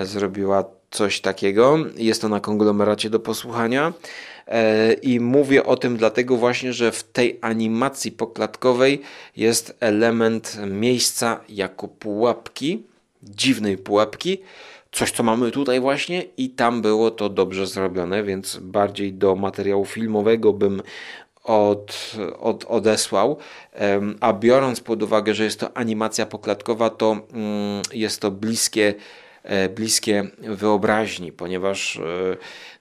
[0.02, 0.64] zrobiła
[0.96, 1.78] coś takiego.
[1.98, 3.94] Jest to na konglomeracie do posłuchania.
[5.02, 9.02] I mówię o tym dlatego właśnie, że w tej animacji poklatkowej
[9.38, 12.84] jest element miejsca jako pułapki,
[13.24, 14.42] dziwnej pułapki.
[14.92, 19.86] Coś, co mamy tutaj właśnie, i tam było to dobrze zrobione, więc bardziej do materiału
[19.86, 20.82] filmowego bym
[21.44, 23.38] od, od, odesłał.
[24.20, 29.25] A biorąc pod uwagę, że jest to animacja poklatkowa, to mm, jest to bliskie E,
[29.76, 32.02] bliskie wyobraźni, ponieważ e,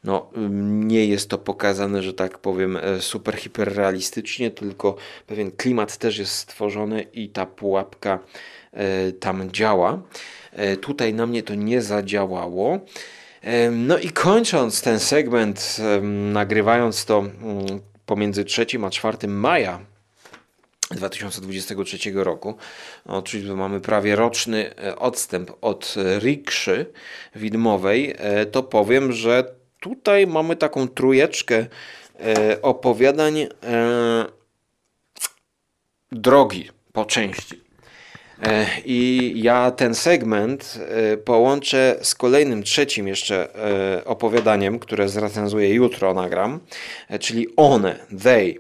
[0.05, 0.31] no,
[0.71, 4.97] nie jest to pokazane, że tak powiem, e, super hiperrealistycznie, tylko
[5.27, 8.19] pewien klimat też jest stworzony i ta pułapka
[9.21, 10.03] tam działa.
[10.81, 12.79] Tutaj na mnie to nie zadziałało.
[13.73, 15.77] No i kończąc ten segment,
[16.33, 19.81] nagrywając to mm, pomiędzy 3 a 4 maja
[20.91, 22.55] 2023 roku,
[23.25, 26.93] czyli mamy prawie roczny e, odstęp od rikszy
[27.37, 29.45] widmowej, e, to powiem, że
[29.81, 31.67] tutaj mamy taką trujeczkę
[32.21, 33.47] e, opowiadań
[36.13, 37.65] drogi po części.
[38.85, 40.79] I ja ten segment
[41.25, 43.49] połączę z kolejnym, trzecim jeszcze
[44.05, 46.61] opowiadaniem, które zrecenzuję jutro, nagram,
[47.21, 48.55] czyli one, they.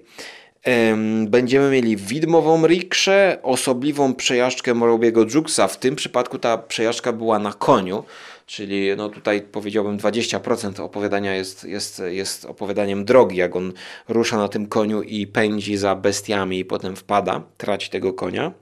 [1.26, 5.68] Będziemy mieli widmową rikszę, osobliwą przejażdżkę Morobiego Juksa.
[5.68, 8.04] W tym przypadku ta przejażdżka była na koniu,
[8.46, 13.72] czyli no tutaj powiedziałbym 20% opowiadania jest, jest, jest opowiadaniem drogi, jak on
[14.08, 18.52] rusza na tym koniu i pędzi za bestiami i potem wpada, traci tego konia.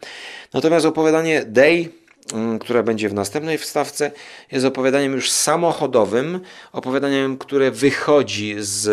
[0.53, 1.89] Natomiast opowiadanie Day
[2.35, 4.11] Mm, które będzie w następnej wstawce,
[4.53, 6.41] jest opowiadaniem już samochodowym,
[6.73, 8.89] opowiadaniem, które wychodzi z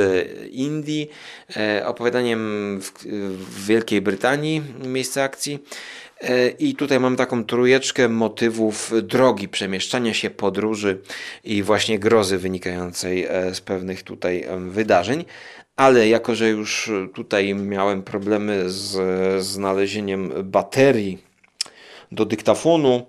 [0.51, 1.09] Indii,
[1.57, 2.39] e, opowiadaniem
[2.81, 2.91] w,
[3.31, 5.59] w Wielkiej Brytanii, miejsce akcji.
[6.21, 11.01] E, I tutaj mam taką trójeczkę motywów drogi, przemieszczania się, podróży
[11.43, 15.25] i właśnie grozy wynikającej e, z pewnych tutaj wydarzeń.
[15.75, 21.28] Ale jako, że już tutaj miałem problemy z znalezieniem baterii
[22.11, 23.05] do dyktafonu.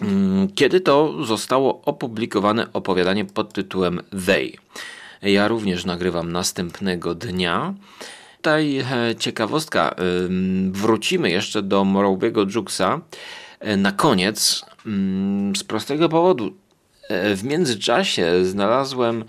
[0.00, 4.52] mm, kiedy to zostało opublikowane opowiadanie pod tytułem They.
[5.22, 7.74] Ja również nagrywam następnego dnia.
[8.44, 9.94] Tutaj e, ciekawostka,
[10.70, 13.00] wrócimy jeszcze do Morrowiego Jukesa
[13.60, 14.64] e, na koniec
[15.56, 16.54] z prostego powodu.
[17.08, 19.24] E, w międzyczasie znalazłem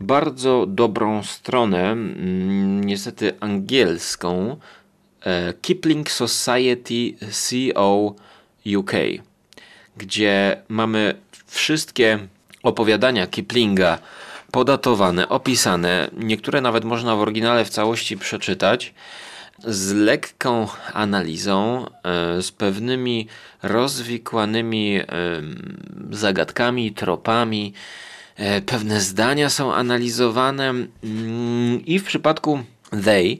[0.00, 1.96] bardzo dobrą stronę,
[2.80, 4.56] niestety angielską,
[5.62, 8.14] Kipling Society CO
[8.76, 8.92] UK,
[9.96, 11.14] gdzie mamy
[11.46, 12.18] wszystkie
[12.62, 13.98] opowiadania Kiplinga
[14.52, 18.94] podatowane, opisane, niektóre nawet można w oryginale w całości przeczytać,
[19.64, 23.28] z lekką analizą, e, z pewnymi
[23.62, 25.00] rozwikłanymi
[26.10, 27.72] zagadkami, tropami.
[28.36, 32.60] E, pewne zdania są analizowane mm, i w przypadku
[33.04, 33.36] They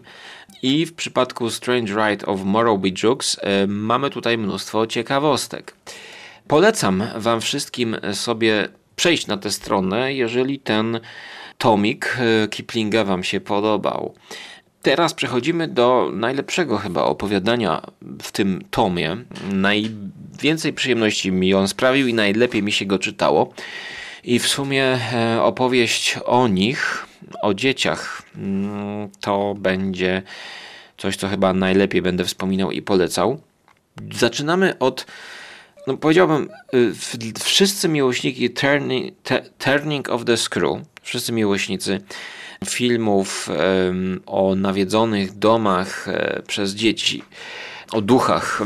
[0.62, 5.74] i w przypadku Strange Ride of Morrowby Jukes e, mamy tutaj mnóstwo ciekawostek.
[6.48, 8.68] Polecam Wam wszystkim sobie
[8.98, 11.00] przejść na tę stronę, jeżeli ten
[11.58, 14.14] tomik e, Kiplinga Wam się podobał.
[14.82, 17.82] Teraz przechodzimy do najlepszego chyba opowiadania
[18.22, 19.16] w tym tomie.
[19.52, 23.52] Najwięcej przyjemności mi on sprawił i najlepiej mi się go czytało.
[24.24, 27.06] I w sumie e, opowieść o nich,
[27.42, 30.22] o dzieciach, mm, to będzie
[30.96, 33.40] coś, co chyba najlepiej będę wspominał i polecał.
[34.12, 35.06] Zaczynamy od
[35.86, 36.92] no powiedziałbym, y,
[37.44, 39.14] wszyscy miłośniki turning,
[39.58, 42.00] turning of the Screw, wszyscy miłośnicy
[42.66, 43.48] filmów
[44.26, 47.22] o nawiedzonych domach um, przez dzieci,
[47.92, 48.62] o duchach,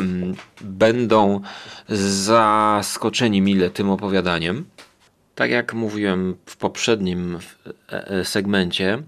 [0.61, 1.41] będą
[1.89, 4.65] zaskoczeni mile tym opowiadaniem.
[5.35, 7.39] Tak jak mówiłem w poprzednim
[7.93, 9.03] e, e, segmencie,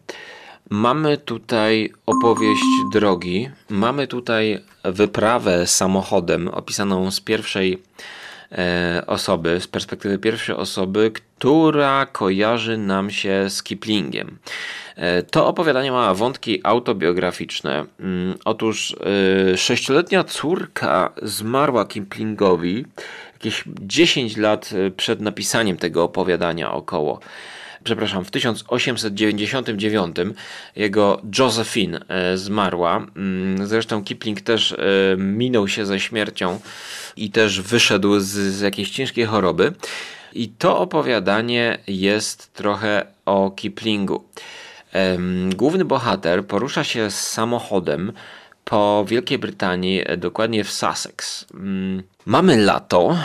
[0.71, 2.63] Mamy tutaj opowieść
[2.93, 7.83] drogi, mamy tutaj wyprawę samochodem opisaną z pierwszej
[8.53, 14.39] e, osoby, z perspektywy pierwszej osoby, która kojarzy nam się z Kiplingiem.
[14.97, 17.85] E, to opowiadanie ma wątki autobiograficzne.
[18.01, 18.97] Mm, otóż
[19.53, 22.85] e, sześcioletnia córka zmarła Kiplingowi
[23.33, 27.21] jakieś 10 lat przed napisaniem tego opowiadania około
[27.85, 30.17] przepraszam, w 1899
[30.77, 33.07] jego Josephine e, zmarła.
[33.17, 34.77] Mm, zresztą Kipling też e,
[35.17, 36.61] minął się ze śmiercią
[37.17, 39.73] i też wyszedł z, z jakiejś ciężkiej choroby.
[40.33, 44.25] I to opowiadanie jest trochę o Kiplingu.
[45.55, 48.13] Główny bohater porusza się z samochodem
[48.65, 51.47] po Wielkiej Brytanii, e, dokładnie w Sussex.
[51.55, 53.19] Mm, mamy lato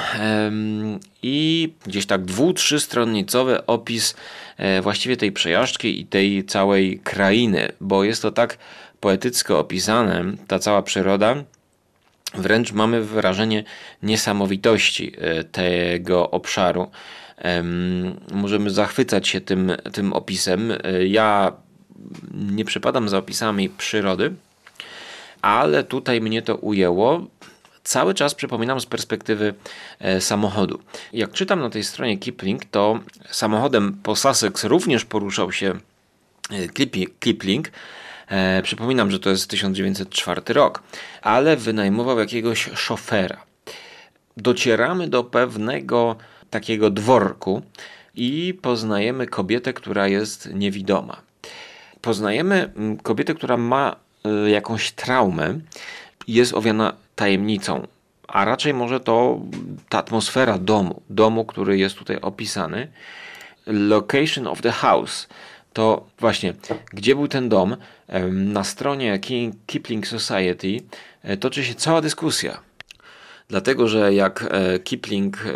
[1.23, 4.15] i gdzieś tak dwu, trzystronnicowy opis
[4.57, 8.57] e, właściwie tej przejażdżki i tej całej krainy, bo jest to tak
[8.99, 11.35] poetycko opisane, ta cała przyroda,
[12.33, 13.63] wręcz mamy wrażenie
[14.03, 16.91] niesamowitości e, tego obszaru.
[18.31, 20.73] Możemy zachwycać się tym, tym opisem.
[21.07, 21.53] Ja
[22.33, 24.33] nie przypadam za opisami przyrody,
[25.41, 27.27] ale tutaj mnie to ujęło.
[27.83, 29.53] Cały czas przypominam z perspektywy
[29.99, 30.79] e, samochodu.
[31.13, 32.99] Jak czytam na tej stronie Kipling, to
[33.29, 35.73] samochodem po Sussex również poruszał się
[36.51, 36.67] e,
[37.19, 37.71] Kipling.
[38.27, 40.83] E, przypominam, że to jest 1904 rok,
[41.21, 43.43] ale wynajmował jakiegoś szofera.
[44.37, 46.15] Docieramy do pewnego
[46.49, 47.61] takiego dworku
[48.15, 51.21] i poznajemy kobietę, która jest niewidoma.
[52.01, 52.73] Poznajemy
[53.03, 53.95] kobietę, która ma
[54.47, 55.59] jakąś traumę
[56.27, 57.87] jest owiana tajemnicą,
[58.27, 59.39] a raczej może to
[59.89, 62.87] ta atmosfera domu, domu, który jest tutaj opisany.
[63.65, 65.27] Location of the house
[65.73, 66.53] to właśnie,
[66.93, 67.77] gdzie był ten dom?
[68.31, 70.77] Na stronie King, Kipling Society
[71.23, 72.59] e, toczy się cała dyskusja.
[73.47, 75.51] Dlatego, że jak e, Kipling, e,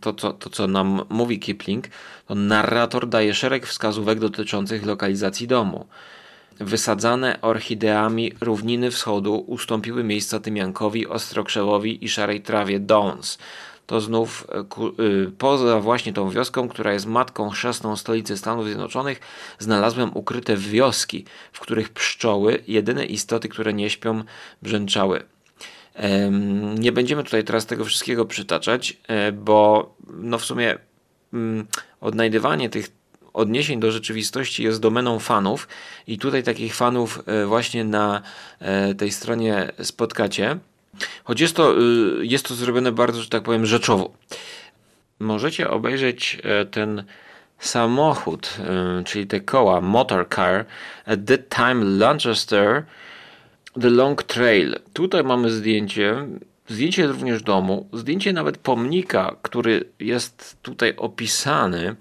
[0.00, 1.88] to, to, to co nam mówi Kipling,
[2.26, 5.86] to narrator daje szereg wskazówek dotyczących lokalizacji domu.
[6.60, 13.38] Wysadzane orchideami równiny wschodu ustąpiły miejsca tymiankowi, ostrokrzewowi i szarej trawie Dons.
[13.86, 19.20] To znów e, y, poza właśnie tą wioską, która jest matką chrzestną stolicy Stanów Zjednoczonych,
[19.58, 24.24] znalazłem ukryte wioski, w których pszczoły, jedyne istoty, które nie śpią,
[24.62, 25.24] brzęczały.
[26.78, 30.78] Nie będziemy tutaj teraz tego wszystkiego przytaczać, e, bo no w sumie
[31.32, 31.66] mm,
[32.00, 33.01] odnajdywanie tych
[33.32, 35.68] odniesień do rzeczywistości jest domeną fanów
[36.06, 38.22] i tutaj takich fanów e, właśnie na
[38.60, 40.58] e, tej stronie spotkacie.
[41.24, 44.12] Choć jest to, y, jest to zrobione bardzo, że tak powiem, rzeczowo.
[45.18, 47.04] Możecie obejrzeć e, ten
[47.58, 48.56] samochód,
[49.04, 50.64] czyli te koła, motor car,
[51.06, 52.84] at that time Lancaster,
[53.80, 54.76] the long trail.
[54.92, 56.26] Tutaj mamy zdjęcie,
[56.68, 61.96] zdjęcie również domu, zdjęcie nawet pomnika, który jest tutaj opisany,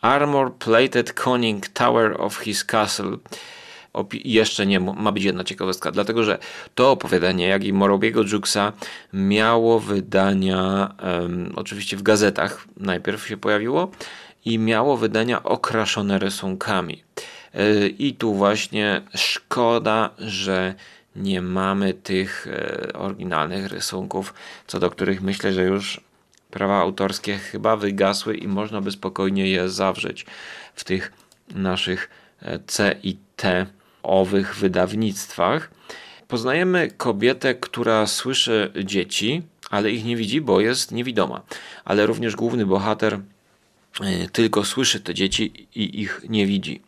[0.00, 3.18] armor plated conning tower of his castle
[4.12, 6.38] jeszcze nie ma być jedna ciekawostka, dlatego że
[6.74, 8.72] to opowiadanie, jak i Morobiego Juksa
[9.12, 13.90] miało wydania um, oczywiście w gazetach najpierw się pojawiło
[14.44, 17.02] i miało wydania okraszone rysunkami.
[17.54, 20.74] Yy, I tu właśnie szkoda, że
[21.16, 24.34] nie mamy tych yy, oryginalnych rysunków,
[24.66, 26.00] co do których myślę, że już
[26.50, 30.26] prawa autorskie chyba wygasły i można by spokojnie je zawrzeć
[30.74, 31.12] w tych
[31.54, 32.10] naszych
[32.42, 33.66] e, C i T
[34.02, 35.70] owych wydawnictwach.
[36.28, 41.42] Poznajemy kobietę, która słyszy dzieci, ale ich nie widzi, bo jest niewidoma.
[41.84, 43.20] Ale również główny bohater
[44.00, 46.82] e, tylko słyszy te dzieci i ich nie widzi.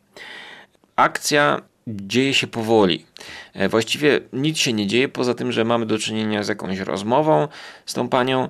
[0.96, 3.06] Akcja dzieje się powoli.
[3.54, 7.48] E, właściwie nic się nie dzieje, poza tym, że mamy do czynienia z jakąś rozmową
[7.86, 8.48] z tą panią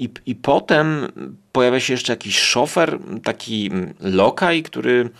[0.00, 1.08] i, I potem
[1.52, 3.70] pojawia się jeszcze jakiś szofer, taki
[4.00, 5.10] lokaj, który,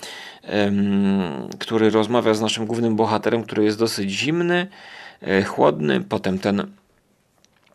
[1.59, 4.67] który rozmawia z naszym głównym bohaterem, który jest dosyć zimny,
[5.23, 6.01] e, chłodny.
[6.01, 6.67] Potem ten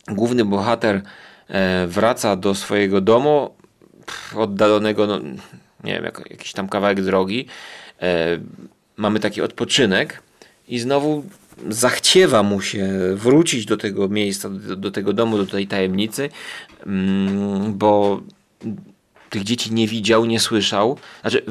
[0.07, 1.01] główny bohater
[1.47, 3.55] e, wraca do swojego domu,
[4.35, 5.19] oddalonego, no,
[5.83, 7.47] nie wiem, jakiś tam kawałek drogi.
[8.01, 8.37] E,
[8.97, 10.23] mamy taki odpoczynek
[10.67, 11.23] i znowu
[11.69, 16.29] zachciewa mu się wrócić do tego miejsca, do, do tego domu, do tej tajemnicy,
[16.85, 18.21] mm, bo
[19.29, 20.97] tych dzieci nie widział, nie słyszał.
[21.21, 21.43] Znaczy,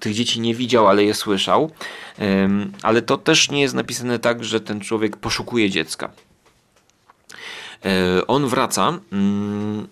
[0.00, 1.70] tych dzieci nie widział, ale je słyszał.
[2.82, 6.10] Ale to też nie jest napisane tak, że ten człowiek poszukuje dziecka.
[7.84, 9.86] E, on wraca mm,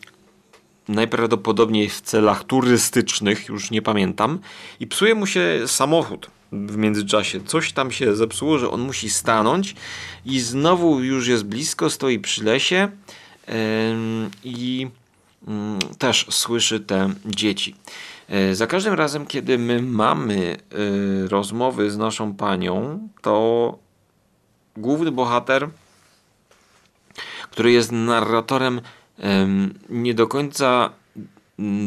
[0.88, 4.38] najprawdopodobniej w celach turystycznych, już nie pamiętam,
[4.80, 7.40] i psuje mu się samochód w międzyczasie.
[7.46, 9.74] Coś tam się zepsuło, że on musi stanąć
[10.24, 12.88] i znowu już jest blisko, stoi przy lesie
[14.44, 14.88] i
[15.48, 17.74] mm, też słyszy te dzieci.
[18.28, 23.78] E, za każdym razem, kiedy my mamy e, rozmowy z naszą panią, to
[24.76, 25.68] główny bohater,
[27.50, 28.80] który jest narratorem,
[29.88, 30.90] nie do końca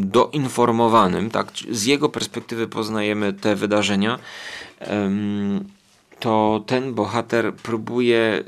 [0.02, 4.20] doinformowanym, tak, z jego perspektywy poznajemy te wydarzenia,
[6.20, 8.44] to ten bohater próbuje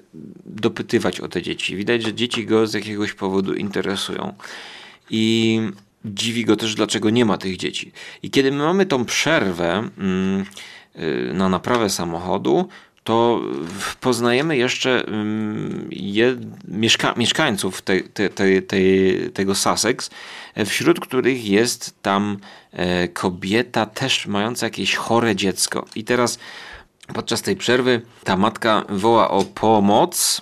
[0.45, 1.75] dopytywać o te dzieci.
[1.75, 4.33] Widać, że dzieci go z jakiegoś powodu interesują.
[5.09, 5.61] I
[6.05, 7.91] dziwi go też, dlaczego nie ma tych dzieci.
[8.23, 10.45] I kiedy my mamy tą przerwę mm,
[10.95, 12.67] y, na naprawę samochodu,
[13.03, 13.41] to
[14.01, 15.89] poznajemy jeszcze mm,
[16.67, 18.77] mieszka, mieszkańców te, te, te,
[19.33, 20.09] tego Sussex,
[20.65, 22.37] wśród których jest tam
[22.71, 25.85] e, kobieta też mająca jakieś chore dziecko.
[25.95, 26.39] I teraz
[27.13, 30.41] podczas tej przerwy ta matka woła o pomoc,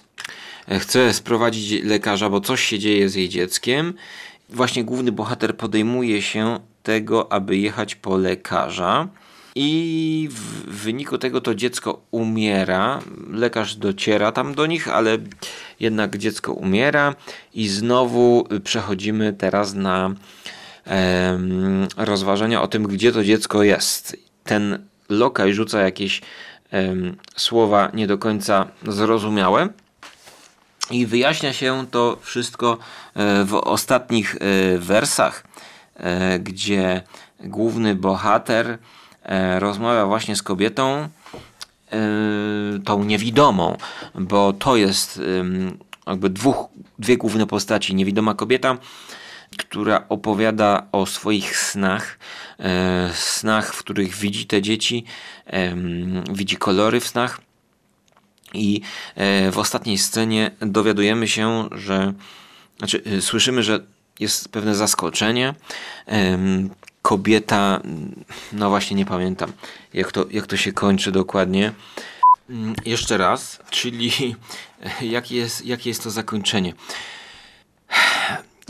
[0.67, 3.93] e, chce sprowadzić lekarza, bo coś się dzieje z jej dzieckiem.
[4.49, 9.07] Właśnie główny bohater podejmuje się tego, aby jechać po lekarza.
[9.55, 12.99] I w wyniku tego to dziecko umiera.
[13.31, 15.17] Lekarz dociera tam do nich, ale
[15.79, 17.15] jednak dziecko umiera.
[17.53, 20.15] I znowu przechodzimy teraz na
[20.87, 21.39] e,
[21.97, 24.17] rozważania o tym, gdzie to dziecko jest.
[24.43, 24.79] Ten
[25.09, 26.21] lokaj rzuca jakieś
[27.35, 29.69] słowa nie do końca zrozumiałe.
[30.91, 32.77] I wyjaśnia się to wszystko
[33.15, 35.43] e, w ostatnich e, wersach,
[35.95, 37.01] e, gdzie
[37.39, 38.77] główny bohater
[39.59, 41.09] rozmawia właśnie z kobietą,
[41.91, 41.99] e,
[42.85, 43.77] tą niewidomą,
[44.15, 45.21] bo to jest
[46.07, 46.65] jakby dwóch,
[46.99, 47.95] dwie główne postaci.
[47.95, 48.77] Niewidoma kobieta,
[49.57, 52.19] która opowiada o swoich snach,
[52.59, 55.05] e, snach, w których widzi te dzieci,
[56.31, 57.41] widzi kolory w snach.
[58.53, 58.81] I
[59.51, 62.13] w ostatniej scenie dowiadujemy się, że
[62.77, 63.79] znaczy, słyszymy, że
[64.19, 65.53] jest pewne zaskoczenie
[67.11, 67.81] kobieta,
[68.53, 69.51] no właśnie nie pamiętam
[69.93, 71.73] jak to, jak to się kończy dokładnie.
[72.49, 74.35] Mm, jeszcze raz, czyli
[75.01, 76.73] jakie jest, jakie jest to zakończenie?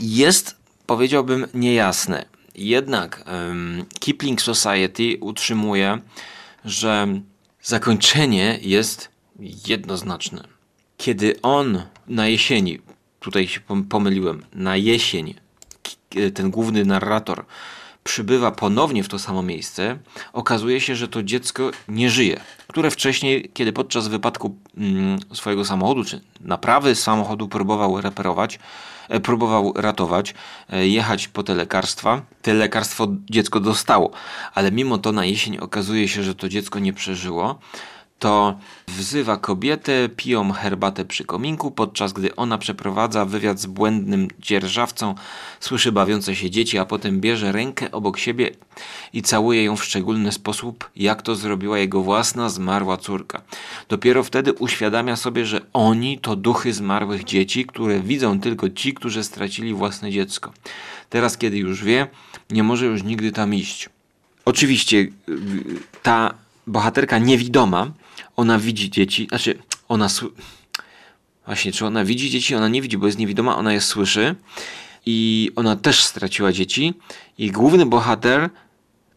[0.00, 2.24] Jest, powiedziałbym, niejasne.
[2.54, 5.98] Jednak um, Kipling Society utrzymuje,
[6.64, 7.08] że
[7.62, 9.08] zakończenie jest
[9.68, 10.48] jednoznaczne.
[10.96, 12.78] Kiedy on na jesieni,
[13.20, 15.34] tutaj się pomyliłem, na jesień,
[16.34, 17.44] ten główny narrator
[18.04, 19.98] przybywa ponownie w to samo miejsce,
[20.32, 26.04] okazuje się, że to dziecko nie żyje, które wcześniej, kiedy podczas wypadku mm, swojego samochodu,
[26.04, 28.58] czy naprawy samochodu próbował reperować,
[29.08, 30.34] e, próbował ratować,
[30.70, 32.22] e, jechać po te lekarstwa.
[32.42, 34.10] Te lekarstwo dziecko dostało,
[34.54, 37.58] ale mimo to na jesień okazuje się, że to dziecko nie przeżyło
[38.22, 38.58] to
[38.88, 45.14] wzywa kobietę, piją herbatę przy kominku, podczas gdy ona przeprowadza wywiad z błędnym dzierżawcą,
[45.60, 48.50] słyszy bawiące się dzieci, a potem bierze rękę obok siebie
[49.12, 53.42] i całuje ją w szczególny sposób, jak to zrobiła jego własna zmarła córka.
[53.88, 59.24] Dopiero wtedy uświadamia sobie, że oni to duchy zmarłych dzieci, które widzą tylko ci, którzy
[59.24, 60.52] stracili własne dziecko.
[61.10, 62.06] Teraz, kiedy już wie,
[62.50, 63.88] nie może już nigdy tam iść.
[64.44, 65.10] Oczywiście y,
[66.02, 66.34] ta
[66.66, 67.90] bohaterka niewidoma
[68.36, 69.58] ona widzi dzieci, znaczy
[69.88, 70.08] ona
[71.46, 72.54] Właśnie, czy ona widzi dzieci?
[72.54, 74.34] Ona nie widzi, bo jest niewidoma, ona je słyszy
[75.06, 76.94] i ona też straciła dzieci
[77.38, 78.50] i główny bohater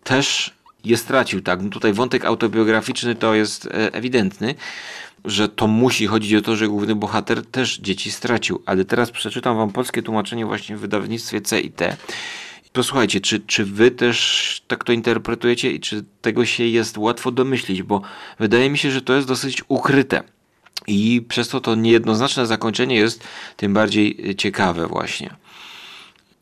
[0.03, 0.53] też
[0.83, 1.61] je stracił, tak?
[1.61, 4.55] No tutaj wątek autobiograficzny to jest e, ewidentny,
[5.25, 9.57] że to musi chodzić o to, że główny bohater też dzieci stracił, ale teraz przeczytam
[9.57, 11.59] wam polskie tłumaczenie właśnie w wydawnictwie C
[12.75, 16.97] i T Posłuchajcie, czy, czy wy też tak to interpretujecie i czy tego się jest
[16.97, 18.01] łatwo domyślić, bo
[18.39, 20.23] wydaje mi się, że to jest dosyć ukryte.
[20.87, 23.23] I przez to to niejednoznaczne zakończenie jest
[23.57, 25.35] tym bardziej ciekawe właśnie.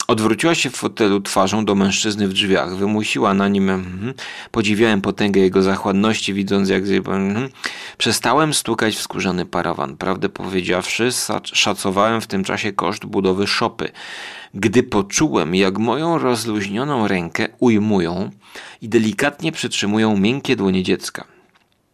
[0.08, 2.76] Odwróciła się w fotelu twarzą do mężczyzny w drzwiach.
[2.76, 3.70] Wymusiła na nim.
[3.70, 4.14] Mm,
[4.52, 6.84] podziwiałem potęgę jego zachładności, widząc jak.
[7.08, 7.50] Mm,
[7.98, 9.98] przestałem stukać w skórzany parawan.
[9.98, 11.10] Prawdę powiedziawszy,
[11.44, 13.92] szacowałem w tym czasie koszt budowy szopy.
[14.54, 18.30] Gdy poczułem, jak moją rozluźnioną rękę ujmują
[18.82, 21.26] i delikatnie przytrzymują miękkie dłonie dziecka.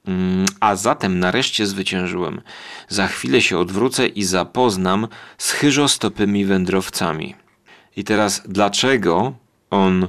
[0.06, 2.42] Mm, a zatem nareszcie zwyciężyłem.
[2.88, 5.08] Za chwilę się odwrócę i zapoznam
[5.38, 7.36] z chyżostopymi wędrowcami.
[7.96, 9.34] I teraz dlaczego
[9.70, 10.08] on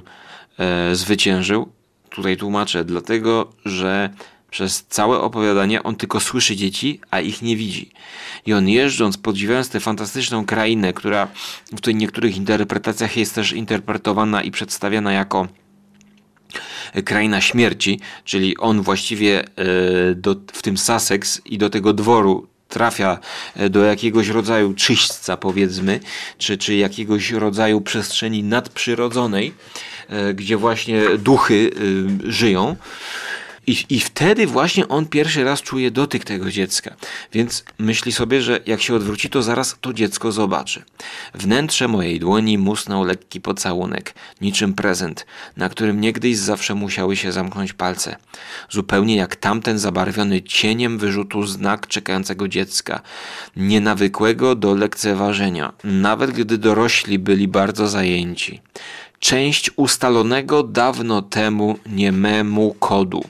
[0.59, 1.73] e, zwyciężył?
[2.11, 4.11] Tutaj tłumaczę, dlatego że
[4.51, 7.91] przez całe opowiadanie on tylko słyszy dzieci, a ich nie widzi.
[8.47, 11.29] I on jeżdżąc, podziwiając tę fantastyczną krainę, która
[11.73, 15.49] w tych niektórych interpretacjach jest też interpretowana i przedstawiana jako
[17.05, 19.45] kraina śmierci, czyli on właściwie e,
[20.15, 23.19] do, w tym Sussex i do tego dworu trafia
[23.57, 26.01] e, do jakiegoś rodzaju czyśćca, powiedzmy,
[26.39, 29.55] czy, czy jakiegoś rodzaju przestrzeni nadprzyrodzonej,
[30.09, 31.71] e, gdzie właśnie duchy
[32.25, 32.77] żyją.
[33.67, 36.97] I, I wtedy właśnie on pierwszy raz czuje dotyk tego dziecka.
[37.33, 40.83] Więc myśli sobie, że jak się odwróci, to zaraz to dziecko zobaczy.
[41.35, 47.73] Wnętrze mojej dłoni musnął lekki pocałunek, niczym prezent, na którym niegdyś zawsze musiały się zamknąć
[47.73, 48.17] palce.
[48.71, 53.01] Zupełnie jak tamten zabarwiony cieniem wyrzutu znak czekającego dziecka,
[53.57, 58.61] nienawykłego do lekceważenia, nawet gdy dorośli byli bardzo zajęci
[59.21, 63.25] część ustalonego dawno temu niememu kodu.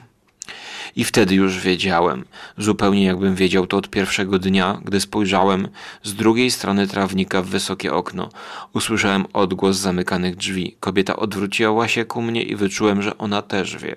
[0.97, 2.25] I wtedy już wiedziałem,
[2.59, 5.69] zupełnie jakbym wiedział to od pierwszego dnia, gdy spojrzałem
[6.03, 8.29] z drugiej strony trawnika w wysokie okno.
[8.73, 10.77] Usłyszałem odgłos zamykanych drzwi.
[10.81, 13.97] Kobieta odwróciła się ku mnie i wyczułem, że ona też wie.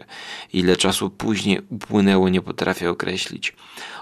[0.54, 3.56] Ile czasu później upłynęło, nie potrafię określić.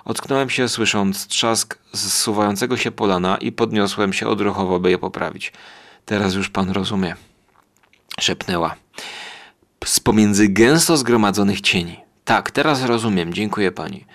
[0.06, 5.54] Ocknąłem się, słysząc trzask zsuwającego się polana i podniosłem się odruchowo, by je poprawić.
[6.06, 7.16] Teraz już pan rozumie.
[8.20, 8.76] Szepnęła.
[9.86, 12.11] Z pomiędzy gęsto zgromadzonych cieni.
[12.32, 14.05] Tak, teraz rozumiem, dziękuję pani.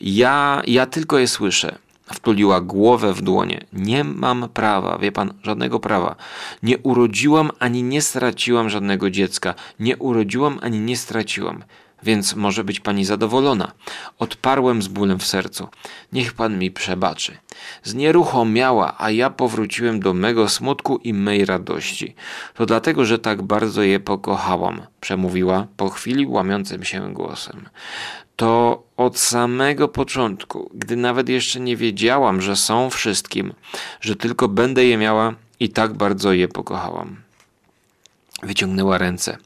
[0.00, 1.78] Ja, ja tylko je słyszę.
[2.14, 3.64] Wtuliła głowę w dłonie.
[3.72, 6.16] Nie mam prawa, wie pan, żadnego prawa.
[6.62, 9.54] Nie urodziłam ani nie straciłam żadnego dziecka.
[9.80, 11.62] Nie urodziłam ani nie straciłam
[12.02, 13.72] więc może być pani zadowolona.
[14.18, 15.68] Odparłem z bólem w sercu.
[16.12, 17.36] Niech pan mi przebaczy.
[17.82, 22.14] Znieruchomiała, a ja powróciłem do mego smutku i mej radości.
[22.54, 27.68] To dlatego, że tak bardzo je pokochałam, przemówiła po chwili łamiącym się głosem.
[28.36, 33.52] To od samego początku, gdy nawet jeszcze nie wiedziałam, że są wszystkim,
[34.00, 37.16] że tylko będę je miała i tak bardzo je pokochałam.
[38.42, 39.38] Wyciągnęła ręce.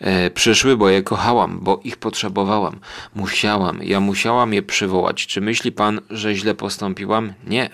[0.00, 2.80] E, przyszły, bo je kochałam, bo ich potrzebowałam.
[3.14, 5.26] Musiałam, ja musiałam je przywołać.
[5.26, 7.32] Czy myśli pan, że źle postąpiłam?
[7.46, 7.70] Nie.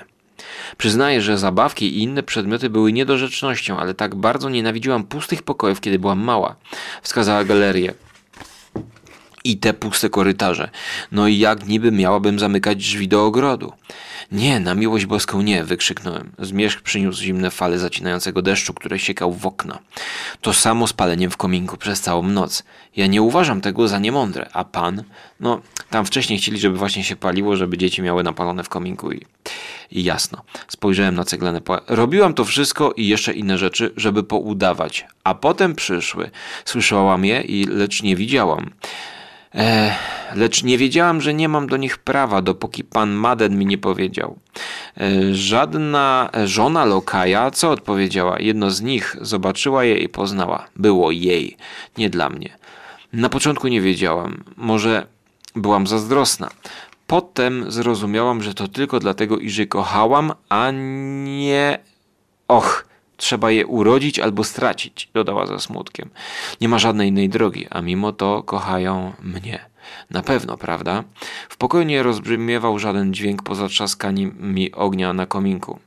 [0.79, 5.99] Przyznaję, że zabawki i inne przedmioty były niedorzecznością, ale tak bardzo nienawidziłam pustych pokojów, kiedy
[5.99, 6.57] byłam mała.
[7.03, 7.95] Wskazała galerię.
[9.45, 10.71] I te puste korytarze.
[11.13, 13.73] No i jak niby miałabym zamykać drzwi do ogrodu?
[14.33, 16.33] Nie, na miłość boską nie, wykrzyknąłem.
[16.39, 19.79] Zmierzch przyniósł zimne fale zacinającego deszczu, które siekał w okna.
[20.41, 22.65] To samo z paleniem w kominku przez całą noc.
[22.97, 25.03] Ja nie uważam tego za niemądre, a pan?
[25.41, 29.21] No, tam wcześniej chcieli, żeby właśnie się paliło, żeby dzieci miały napalone w kominku i,
[29.91, 30.43] i jasno.
[30.69, 31.81] Spojrzałem na ceglane po...
[31.87, 35.07] Robiłam to wszystko i jeszcze inne rzeczy, żeby poudawać.
[35.25, 36.31] A potem przyszły.
[36.65, 38.71] Słyszałam je, i lecz nie widziałam.
[39.55, 39.95] E,
[40.35, 44.39] lecz nie wiedziałam, że nie mam do nich prawa, dopóki pan Maden mi nie powiedział.
[44.97, 48.41] E, żadna żona Lokaja, co odpowiedziała?
[48.41, 50.67] Jedno z nich zobaczyła je i poznała.
[50.77, 51.57] Było jej,
[51.99, 52.57] nie dla mnie.
[53.13, 54.45] Na początku nie wiedziałam.
[54.57, 55.07] Może
[55.57, 56.51] byłam zazdrosna.
[57.07, 60.71] Potem zrozumiałam, że to tylko dlatego, iż je kochałam, a
[61.25, 61.79] nie...
[62.49, 62.87] Och,
[63.17, 66.11] Trzeba je urodzić albo stracić, dodała ze smutkiem.
[66.61, 69.59] Nie ma żadnej innej drogi, a mimo to kochają mnie.
[70.11, 71.05] Na pewno, prawda?
[71.49, 75.79] W pokoju nie rozbrzmiewał żaden dźwięk poza trzaskami ognia na kominku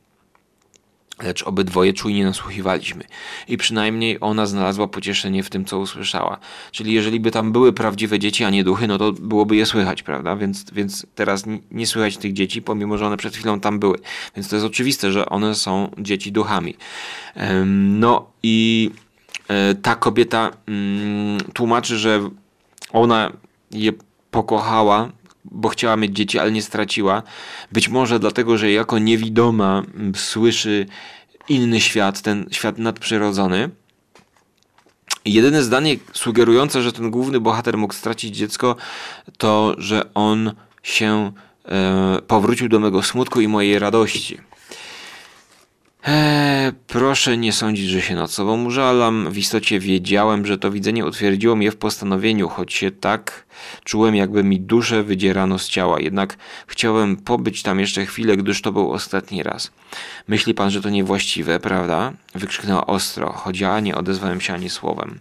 [1.23, 3.03] lecz obydwoje czujnie nasłuchiwaliśmy
[3.47, 6.37] i przynajmniej ona znalazła pocieszenie w tym, co usłyszała.
[6.71, 10.03] Czyli jeżeli by tam były prawdziwe dzieci, a nie duchy, no to byłoby je słychać,
[10.03, 10.35] prawda?
[10.35, 13.97] Więc, więc teraz nie słychać tych dzieci, pomimo, że one przed chwilą tam były.
[14.35, 16.75] Więc to jest oczywiste, że one są dzieci duchami.
[17.75, 18.91] No i
[19.47, 22.29] e, ta kobieta mm, tłumaczy, że
[22.93, 23.31] ona
[23.71, 23.91] je
[24.31, 25.11] pokochała,
[25.51, 27.23] bo chciała mieć dzieci, ale nie straciła.
[27.71, 29.83] Być może dlatego, że jako niewidoma
[30.15, 30.85] słyszy
[31.49, 33.69] inny świat, ten świat nadprzyrodzony.
[35.25, 38.75] Jedyne zdanie sugerujące, że ten główny bohater mógł stracić dziecko,
[39.37, 40.51] to że on
[40.83, 41.31] się
[41.65, 44.46] e, powrócił do mego smutku i mojej radości.
[46.07, 49.31] Eee, proszę nie sądzić, że się nad sobą użalam.
[49.31, 53.45] W istocie wiedziałem, że to widzenie utwierdziło mnie w postanowieniu, choć się tak
[53.83, 55.99] czułem, jakby mi duszę wydzierano z ciała.
[55.99, 56.37] Jednak
[56.67, 59.71] chciałem pobyć tam jeszcze chwilę, gdyż to był ostatni raz.
[60.27, 62.13] Myśli pan, że to niewłaściwe, prawda?
[62.35, 65.19] Wykrzyknęła ostro, choć ja nie odezwałem się ani słowem.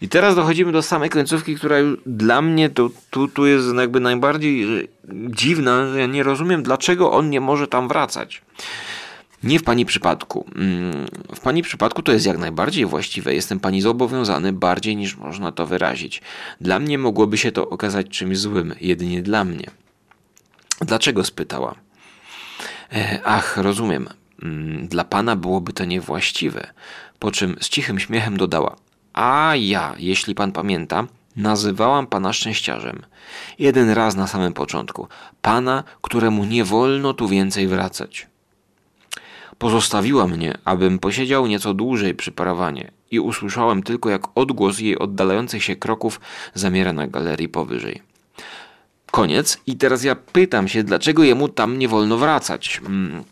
[0.00, 4.00] I teraz dochodzimy do samej końcówki, która już dla mnie to, tu, tu jest jakby
[4.00, 8.42] najbardziej e, dziwna, ja nie rozumiem, dlaczego on nie może tam wracać.
[9.42, 10.46] Nie w pani przypadku.
[10.54, 13.34] Mm, w pani przypadku to jest jak najbardziej właściwe.
[13.34, 16.22] Jestem pani zobowiązany bardziej niż można to wyrazić.
[16.60, 19.70] Dla mnie mogłoby się to okazać czymś złym, jedynie dla mnie.
[20.80, 21.74] Dlaczego spytała?
[22.92, 24.08] E, ach, rozumiem.
[24.42, 26.72] Mm, dla pana byłoby to niewłaściwe.
[27.18, 28.76] Po czym z cichym śmiechem dodała:
[29.12, 31.06] A ja, jeśli pan pamięta,
[31.36, 33.02] nazywałam pana szczęściarzem.
[33.58, 35.08] Jeden raz na samym początku.
[35.42, 38.26] Pana, któremu nie wolno tu więcej wracać.
[39.58, 45.64] Pozostawiła mnie, abym posiedział nieco dłużej przy parawanie i usłyszałem tylko, jak odgłos jej oddalających
[45.64, 46.20] się kroków
[46.54, 48.02] zamiera na galerii powyżej.
[49.10, 49.60] Koniec.
[49.66, 52.80] I teraz ja pytam się, dlaczego jemu tam nie wolno wracać?
[52.82, 53.24] Hmm.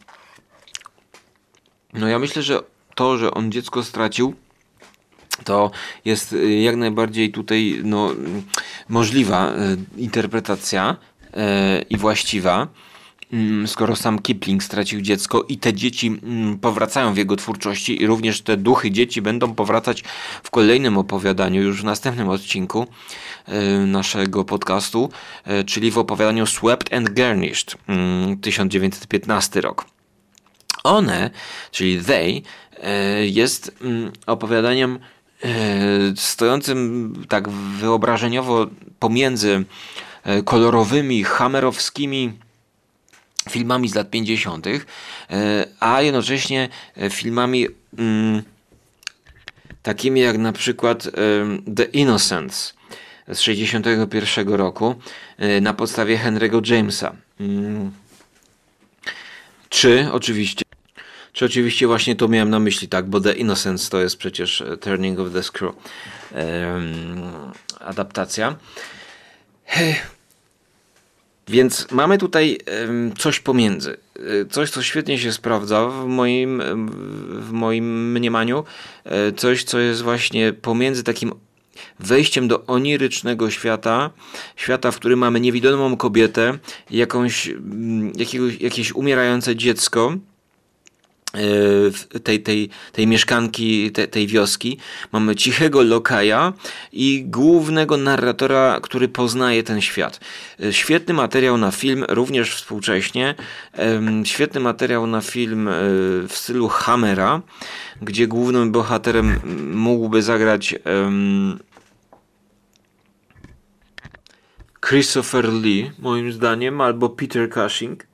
[1.92, 2.60] No ja myślę, że
[2.94, 4.34] to, że on dziecko stracił,
[5.44, 5.70] to
[6.04, 8.10] jest y, jak najbardziej tutaj no,
[8.88, 10.96] możliwa y, interpretacja
[11.26, 12.68] y, i właściwa.
[13.34, 18.06] Mm, skoro sam Kipling stracił dziecko i te dzieci mm, powracają w jego twórczości i
[18.06, 20.04] również te duchy dzieci będą powracać
[20.42, 22.86] w kolejnym opowiadaniu, już w następnym odcinku
[23.46, 25.10] e, naszego podcastu,
[25.44, 27.76] e, czyli w opowiadaniu Swept and Garnished
[28.40, 29.84] 1915 mm, rok.
[30.84, 31.30] One,
[31.70, 32.42] czyli they,
[32.82, 33.78] e, jest
[34.26, 34.98] opowiadaniem
[36.16, 38.66] stojącym tak wyobrażeniowo
[38.98, 39.64] pomiędzy
[40.44, 42.32] kolorowymi, hamerowskimi
[43.50, 44.80] filmami z lat 50., e,
[45.80, 47.66] a jednocześnie e, filmami
[47.98, 48.42] mm,
[49.82, 51.08] takimi jak na przykład
[51.76, 52.74] The Innocents
[53.32, 54.94] z 61 roku
[55.38, 57.16] e, na podstawie Henry'ego Jamesa.
[57.40, 57.90] Mm.
[59.68, 60.64] Czy oczywiście
[61.32, 65.18] czy oczywiście właśnie to miałem na myśli, tak, bo The Innocents to jest przecież Turning
[65.18, 65.74] of the Screw
[67.80, 68.56] adaptacja.
[71.48, 72.58] Więc mamy tutaj
[73.18, 73.96] coś pomiędzy.
[74.16, 76.62] E, coś, co świetnie się sprawdza w moim,
[77.40, 78.64] w moim mniemaniu.
[79.04, 81.32] E, coś, co jest właśnie pomiędzy takim
[82.00, 84.10] wejściem do onirycznego świata,
[84.56, 86.58] świata, w którym mamy niewidomą kobietę,
[86.90, 87.50] jakąś,
[88.16, 90.12] jakiegoś, jakieś umierające dziecko,
[92.22, 94.78] tej, tej, tej mieszkanki, tej, tej wioski.
[95.12, 96.52] Mamy cichego lokaja
[96.92, 100.20] i głównego narratora, który poznaje ten świat.
[100.60, 103.34] E, świetny materiał na film, również współcześnie.
[104.24, 105.72] Świetny materiał na film e,
[106.28, 107.42] w stylu Hammera,
[108.02, 109.40] gdzie głównym bohaterem
[109.74, 110.74] mógłby zagrać
[114.88, 118.06] Christopher Lee, moim zdaniem, albo Peter Cushing.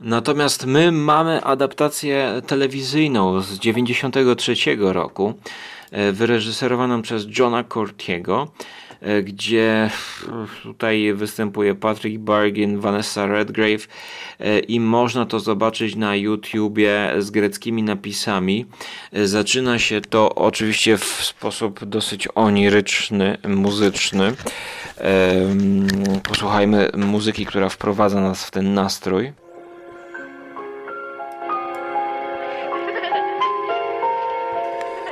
[0.00, 5.34] Natomiast my mamy adaptację telewizyjną z 93 roku,
[5.90, 8.48] e, wyreżyserowaną przez Johna Cortiego,
[9.00, 9.90] e, gdzie
[10.62, 13.88] tutaj występuje Patrick Bargin, Vanessa Redgrave
[14.38, 18.66] e, i można to zobaczyć na YouTubie z greckimi napisami.
[19.12, 24.32] Zaczyna się to oczywiście w sposób dosyć oniryczny, muzyczny.
[26.22, 29.32] Posłuchajmy muzyki, która wprowadza nas w ten nastrój.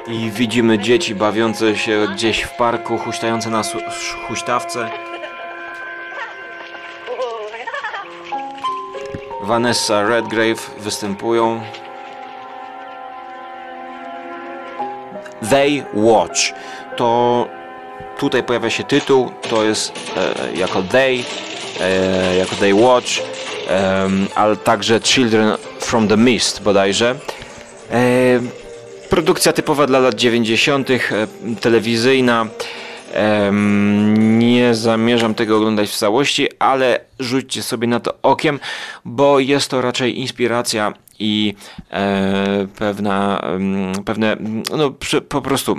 [0.09, 3.63] I widzimy dzieci bawiące się gdzieś w parku, huśtające na
[4.29, 4.91] huśtawce.
[9.43, 11.61] Vanessa Redgrave występują.
[15.51, 16.39] They Watch.
[16.97, 17.47] To
[18.19, 21.25] tutaj pojawia się tytuł, to jest e, jako They,
[21.81, 23.09] e, jako They Watch,
[23.71, 27.15] e, ale także Children from the Mist bodajże.
[27.91, 28.41] E,
[29.11, 30.99] Produkcja typowa dla lat 90., e,
[31.61, 32.47] telewizyjna.
[34.19, 38.61] Nie zamierzam tego oglądać w całości, ale rzućcie sobie na to okiem,
[39.05, 41.55] bo jest to raczej inspiracja i
[41.91, 43.43] e, pewna,
[44.05, 44.37] pewne,
[44.77, 44.95] no
[45.29, 45.77] po prostu,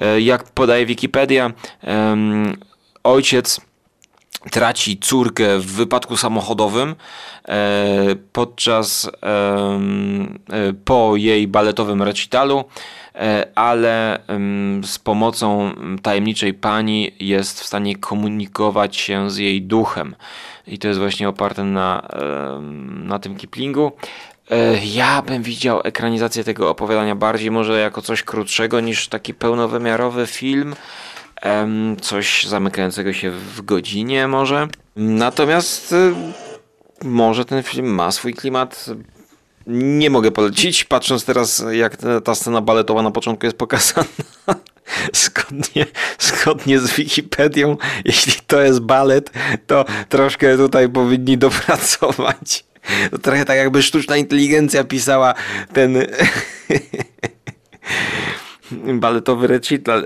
[0.00, 1.52] e, jak podaje Wikipedia,
[3.04, 3.60] ojciec
[4.50, 6.94] traci córkę w wypadku samochodowym
[7.48, 7.54] e,
[8.32, 9.70] podczas e,
[10.84, 12.64] po jej baletowym recitalu,
[13.14, 14.18] e, ale
[14.84, 15.70] z pomocą
[16.02, 20.14] tajemniczej pani jest w stanie komunikować się z jej duchem.
[20.66, 22.08] I to jest właśnie oparte na,
[23.04, 23.92] na tym Kiplingu.
[24.84, 30.74] Ja bym widział ekranizację tego opowiadania bardziej może jako coś krótszego niż taki pełnowymiarowy film
[32.00, 34.68] coś zamykającego się w godzinie może.
[34.96, 36.12] Natomiast y,
[37.04, 38.86] może ten film ma swój klimat.
[39.66, 44.06] Nie mogę polecić, patrząc teraz jak ta scena baletowa na początku jest pokazana.
[45.12, 45.86] Zgodnie,
[46.18, 49.30] zgodnie z Wikipedią, jeśli to jest balet,
[49.66, 52.64] to troszkę tutaj powinni dopracować.
[53.10, 55.34] To trochę tak jakby sztuczna inteligencja pisała
[55.72, 56.06] ten
[59.00, 60.04] baletowy recital.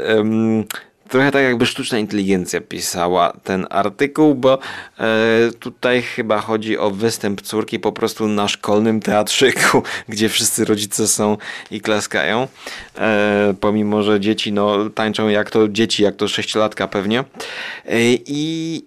[1.09, 4.59] Trochę tak jakby sztuczna inteligencja pisała ten artykuł, bo
[4.99, 5.09] e,
[5.61, 11.37] tutaj chyba chodzi o występ córki po prostu na szkolnym teatrzyku, gdzie wszyscy rodzice są
[11.71, 12.49] i klaskają.
[12.99, 17.21] E, pomimo, że dzieci no, tańczą jak to dzieci, jak to sześciolatka pewnie.
[17.21, 17.25] E,
[18.27, 18.85] I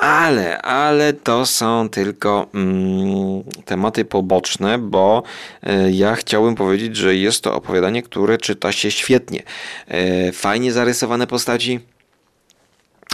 [0.00, 5.22] ale, ale to są tylko mm, tematy poboczne, bo
[5.62, 9.42] e, ja chciałbym powiedzieć, że jest to opowiadanie, które czyta się świetnie.
[9.88, 11.80] E, fajnie zarysowane postaci.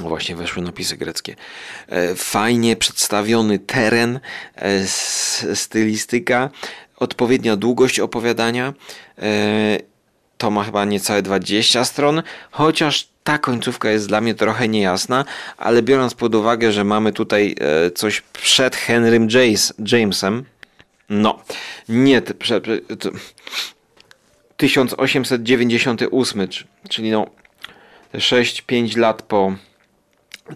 [0.03, 1.37] Właśnie weszły napisy greckie.
[1.89, 4.21] E, fajnie przedstawiony teren,
[5.55, 6.51] stylistyka,
[6.97, 8.73] odpowiednia długość opowiadania.
[10.39, 15.25] To ma chyba niecałe 20 stron, chociaż ta końcówka jest dla mnie trochę niejasna,
[15.57, 19.29] ale biorąc pod uwagę, że mamy tutaj e, coś przed Henrym
[19.93, 20.45] Jamesem,
[21.09, 21.43] no,
[21.89, 22.65] nie, przed,
[24.57, 26.49] 1898,
[26.89, 27.27] czyli no
[28.15, 29.55] 6-5 lat po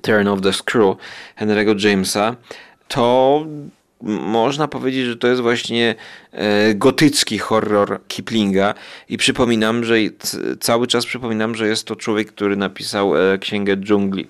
[0.02, 0.96] Turn of the Screw
[1.40, 2.36] Henry'ego Jamesa,
[2.88, 3.46] to
[4.02, 5.94] można powiedzieć, że to jest właśnie
[6.32, 8.74] e, gotycki horror Kiplinga
[9.08, 9.96] i przypominam, że
[10.60, 14.26] cały czas przypominam, że jest to człowiek, który napisał e, Księgę Dżungli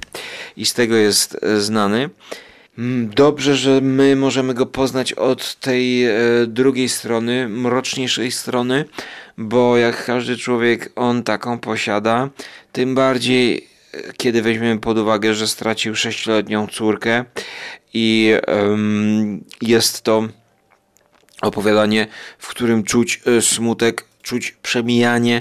[0.56, 2.10] i z tego jest e, znany.
[2.78, 6.04] Mm, dobrze, że my możemy go poznać od tej
[6.46, 8.84] drugiej strony, mroczniejszej strony,
[9.38, 12.28] bo jak każdy człowiek on taką posiada,
[12.72, 13.68] tym bardziej
[14.16, 17.24] kiedy weźmiemy pod uwagę, że stracił sześcioletnią córkę
[17.95, 18.34] i
[19.62, 20.28] jest to
[21.43, 22.07] opowiadanie,
[22.39, 25.41] w którym czuć e, smutek, czuć przemijanie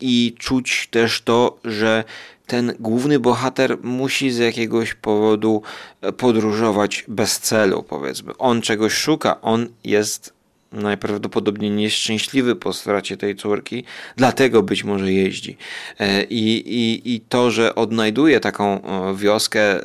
[0.00, 2.04] i czuć też to, że
[2.46, 5.62] ten główny bohater musi z jakiegoś powodu
[6.00, 8.36] e, podróżować bez celu, powiedzmy.
[8.38, 10.32] On czegoś szuka, on jest
[10.72, 13.84] najprawdopodobniej nieszczęśliwy po stracie tej córki,
[14.16, 15.56] dlatego być może jeździ.
[15.98, 18.80] E, I, i, i to, że odnajduje taką
[19.16, 19.80] wioskę e,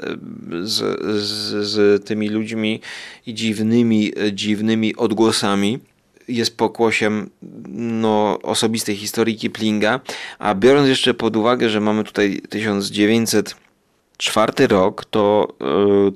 [0.63, 2.81] z, z, z tymi ludźmi
[3.27, 5.79] i dziwnymi, e, dziwnymi odgłosami,
[6.27, 7.29] jest pokłosiem
[7.77, 9.99] no, osobistej historii Kiplinga,
[10.39, 15.47] a biorąc jeszcze pod uwagę, że mamy tutaj 1904 rok, to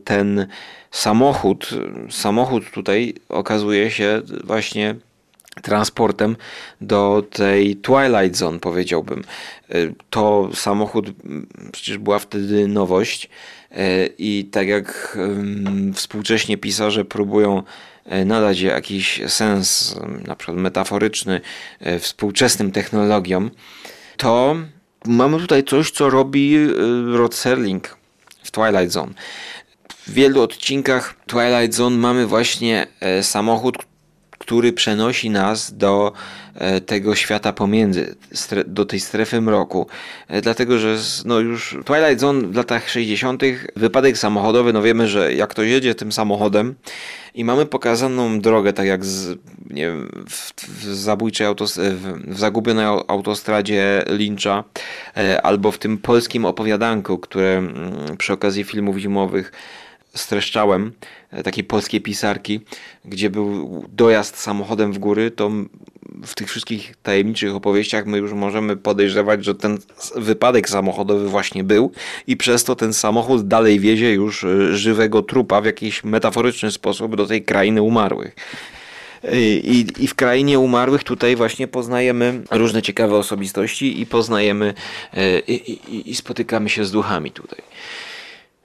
[0.03, 0.47] ten
[0.91, 1.69] samochód,
[2.09, 4.95] samochód tutaj okazuje się właśnie
[5.61, 6.35] transportem
[6.81, 9.23] do tej Twilight Zone, powiedziałbym.
[10.09, 11.05] To samochód
[11.71, 13.29] przecież była wtedy nowość
[14.17, 15.17] i tak jak
[15.93, 17.63] współcześnie pisarze próbują
[18.25, 19.95] nadać jakiś sens,
[20.27, 21.41] na przykład metaforyczny,
[21.99, 23.51] współczesnym technologiom,
[24.17, 24.55] to
[25.05, 26.57] mamy tutaj coś, co robi
[27.13, 27.97] Rod Serling
[28.43, 29.13] w Twilight Zone.
[30.09, 32.87] W wielu odcinkach Twilight Zone mamy właśnie
[33.21, 33.77] samochód,
[34.39, 36.13] który przenosi nas do
[36.55, 38.15] e, tego świata pomiędzy,
[38.67, 39.87] do tej strefy mroku.
[40.27, 43.43] E, dlatego, że no już Twilight Zone w latach 60.
[43.75, 46.75] wypadek samochodowy, no wiemy, że jak to jedzie tym samochodem
[47.35, 49.37] i mamy pokazaną drogę, tak jak z,
[49.69, 54.63] nie wiem, w, w zabójczej autos, w, w zagubionej autostradzie Lyncha,
[55.17, 59.51] e, albo w tym polskim opowiadanku, które mm, przy okazji filmów zimowych
[60.15, 60.91] streszczałem,
[61.31, 62.59] e, takiej polskiej pisarki,
[63.05, 65.51] gdzie był dojazd samochodem w góry, to
[66.25, 69.77] w tych wszystkich tajemniczych opowieściach my już możemy podejrzewać, że ten
[70.15, 71.91] wypadek samochodowy właśnie był
[72.27, 77.15] i przez to ten samochód dalej wiezie już e, żywego trupa w jakiś metaforyczny sposób
[77.15, 78.35] do tej krainy umarłych.
[79.23, 84.73] E, I, I, w krainie umarłych tutaj właśnie poznajemy różne ciekawe osobistości i poznajemy
[85.47, 87.61] i, i, i spotykamy się z duchami tutaj.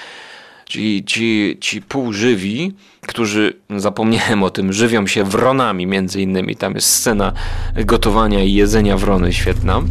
[0.64, 6.56] Czyli ci, ci półżywi, którzy, zapomniałem o tym, żywią się wronami między innymi.
[6.56, 7.32] Tam jest scena
[7.74, 9.82] gotowania i jedzenia wrony świetna.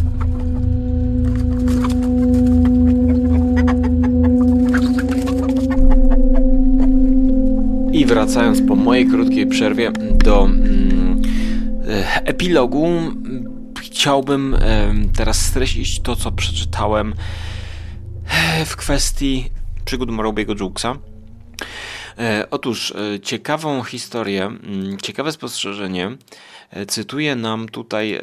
[7.91, 9.91] I wracając po mojej krótkiej przerwie
[10.23, 11.21] do mm,
[11.87, 12.87] e, epilogu,
[13.81, 14.55] chciałbym
[15.15, 17.13] teraz streścić to, co przeczytałem
[18.29, 19.49] e, w kwestii
[19.85, 20.95] przygód Morobiego Jukesa.
[22.19, 26.17] E, otóż e, ciekawą historię, mm, ciekawe spostrzeżenie
[26.71, 28.19] e, cytuje nam tutaj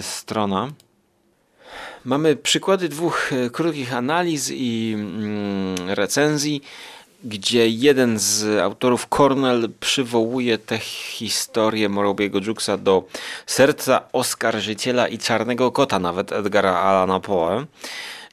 [0.00, 0.72] strona.
[2.04, 6.62] Mamy przykłady dwóch krótkich analiz i mm, recenzji,
[7.24, 13.04] gdzie jeden z autorów, Cornell, przywołuje tę historię Morobiego Jukesa do
[13.46, 17.66] serca oskarżyciela i czarnego kota, nawet Edgara Allana Poe.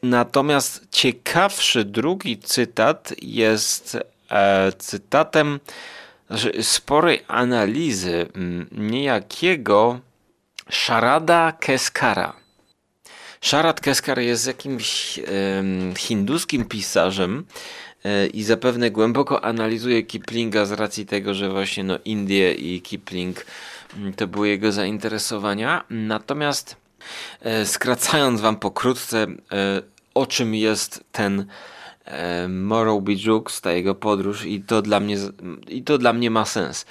[0.03, 3.97] Natomiast ciekawszy drugi cytat jest
[4.31, 5.59] e, cytatem
[6.61, 8.25] sporej analizy
[8.71, 9.99] niejakiego
[10.71, 12.33] Sharada Keskara.
[13.41, 15.23] Sharad Keskar jest jakimś e,
[15.97, 17.45] hinduskim pisarzem
[18.05, 23.45] e, i zapewne głęboko analizuje Kiplinga z racji tego, że właśnie no Indie i Kipling
[24.15, 25.83] to były jego zainteresowania.
[25.89, 26.75] Natomiast
[27.41, 29.81] e, skracając wam pokrótce, e,
[30.13, 31.45] o czym jest ten
[32.05, 33.15] e, Morrowby
[33.61, 35.17] ta jego podróż i to dla mnie,
[35.67, 36.85] i to dla mnie ma sens.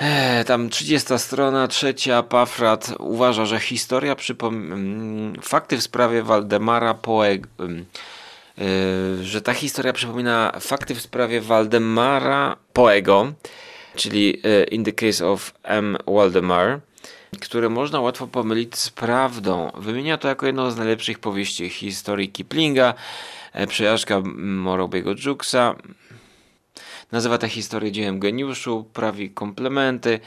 [0.00, 6.94] E, tam 30 strona, trzecia, Pafrat uważa, że historia przypomina mm, fakty w sprawie Waldemara
[6.94, 7.84] Poeg, mm,
[8.58, 8.64] e,
[9.24, 13.32] że ta historia przypomina fakty w sprawie Waldemara Poego,
[13.94, 15.96] czyli e, In the Case of M.
[16.06, 16.80] Waldemar,
[17.40, 19.70] które można łatwo pomylić z prawdą.
[19.74, 22.94] Wymienia to jako jedną z najlepszych powieści historii Kiplinga,
[23.52, 25.74] e, przejażdżka Morobiego Jukesa.
[27.12, 30.20] Nazywa tę historię dziełem geniuszu, prawi komplementy.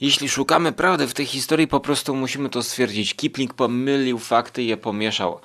[0.00, 3.14] Jeśli szukamy prawdy w tej historii, po prostu musimy to stwierdzić.
[3.14, 5.40] Kipling pomylił fakty i je pomieszał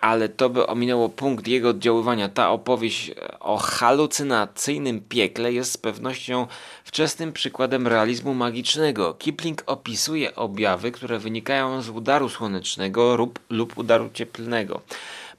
[0.00, 2.28] ale to by ominęło punkt jego oddziaływania.
[2.28, 6.46] Ta opowieść o halucynacyjnym piekle jest z pewnością
[6.84, 9.14] wczesnym przykładem realizmu magicznego.
[9.14, 14.80] Kipling opisuje objawy, które wynikają z udaru słonecznego lub, lub udaru cieplnego.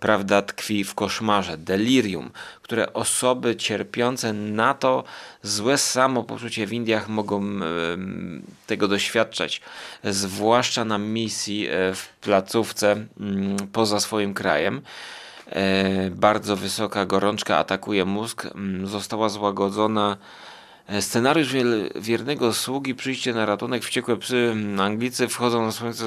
[0.02, 2.32] Prawda tkwi w koszmarze, delirium,
[2.62, 5.04] które osoby cierpiące na to
[5.44, 7.42] złe samopoczucie w Indiach mogą
[8.68, 9.62] tego doświadczać,
[10.04, 14.82] zwłaszcza na misji e, w placówce mm, poza swoim krajem.
[15.48, 20.18] E, bardzo wysoka gorączka atakuje mózg, mm, została złagodzona
[20.88, 21.54] e, Scenariusz
[21.96, 26.06] wiernego sługi, przyjście na ratunek, wściekłe psy, mm, Anglicy wchodzą na słońce.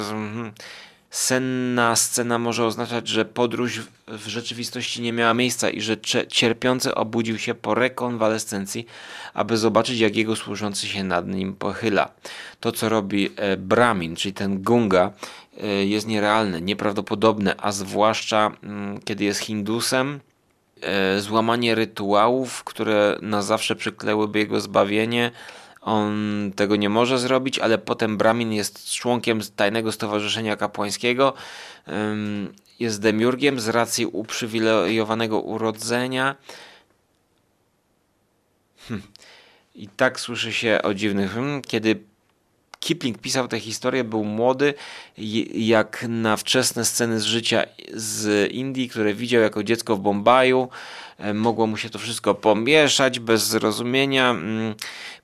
[1.15, 5.97] Senna scena może oznaczać, że podróż w rzeczywistości nie miała miejsca i że
[6.29, 8.87] cierpiący obudził się po rekonwalescencji,
[9.35, 12.11] aby zobaczyć, jak jego służący się nad nim pochyla.
[12.61, 15.13] To, co robi e, Brahmin, czyli ten Gunga,
[15.63, 20.21] e, jest nierealne, nieprawdopodobne, a zwłaszcza mm, kiedy jest Hindusem,
[20.81, 25.31] e, złamanie rytuałów, które na zawsze przyklełyby jego zbawienie,
[25.85, 31.35] on tego nie może zrobić, ale potem Bramin jest członkiem tajnego stowarzyszenia kapłańskiego,
[32.81, 36.37] jest demiurgiem z racji uprzywilejowanego urodzenia.
[38.89, 39.03] Hm.
[39.75, 41.33] I tak słyszy się o dziwnych.
[41.33, 42.01] Hmm, kiedy
[42.81, 44.75] Kipling pisał tę historię, był młody,
[45.55, 50.69] jak na wczesne sceny z życia z Indii, które widział jako dziecko w Bombaju.
[51.19, 54.31] E, mogło mu się to wszystko pomieszać bez zrozumienia.
[54.31, 54.75] Mm,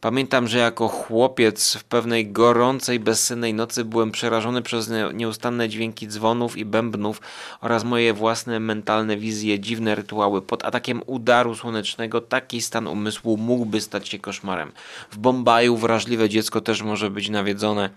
[0.01, 6.57] pamiętam, że jako chłopiec w pewnej gorącej, bezsennej nocy byłem przerażony przez nieustanne dźwięki dzwonów
[6.57, 7.20] i bębnów
[7.61, 10.43] oraz moje własne mentalne wizje, dziwne rytuały.
[10.43, 14.72] Pod atakiem udaru słonecznego taki stan umysłu mógłby stać się koszmarem.
[15.11, 17.91] W Bombaju wrażliwe dziecko też może być nawiedzone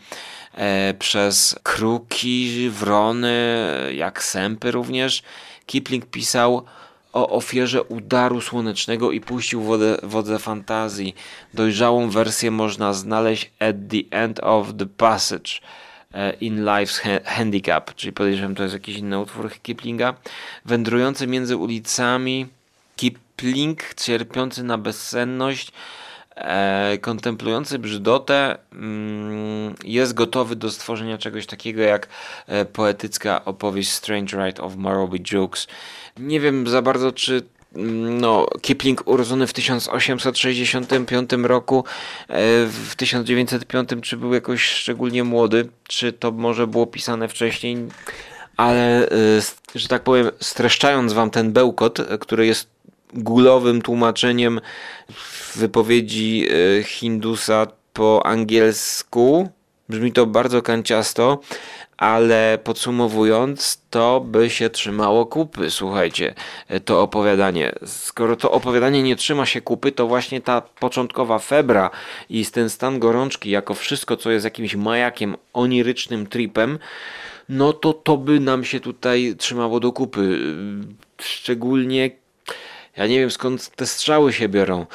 [0.54, 3.34] e, przez kruki, wrony,
[3.96, 5.24] jak sępy również.
[5.66, 6.66] Kipling pisał
[7.14, 11.16] o ofierze udaru słonecznego i puścił wodę, wodze fantazji.
[11.54, 15.52] Dojrzałą wersję można znaleźć at the end of the passage
[16.14, 20.14] e, in Life's Handicap, czyli podejrzewam to jest jakiś inny utwór Kiplinga.
[20.66, 22.48] Wędrujący między ulicami
[22.96, 25.72] Kipling cierpiący na bezsenność
[27.02, 32.08] kontemplujący brzydotę mm, jest gotowy do stworzenia czegoś takiego jak
[32.48, 35.68] e, poetycka opowieść Strange Ride of Marlby Jokes.
[36.18, 37.42] Nie wiem za bardzo, czy
[37.76, 41.84] mm, no, Kipling urodzony w 1865 roku,
[42.28, 47.78] e, w 1905 czy był jakoś szczególnie młody, czy to może było pisane wcześniej,
[48.58, 49.10] ale e,
[49.76, 52.74] że tak powiem, streszczając wam ten bełkot, e, który jest
[53.14, 54.62] gulowym tłumaczeniem
[55.56, 56.48] wypowiedzi
[56.84, 59.50] Hindusa po angielsku,
[59.90, 61.40] brzmi to bardzo kanciasto,
[61.98, 66.34] ale podsumowując, to by się trzymało kupy, słuchajcie,
[66.86, 67.72] to opowiadanie.
[67.86, 71.90] Skoro to opowiadanie nie trzyma się kupy, to właśnie ta początkowa febra
[72.30, 76.80] i ten stan gorączki, jako wszystko, co jest jakimś majakiem, onirycznym tripem,
[77.50, 80.40] no to to by nam się tutaj trzymało do kupy.
[81.22, 82.12] Szczególnie
[82.98, 84.86] ja nie wiem skąd te strzały się biorą,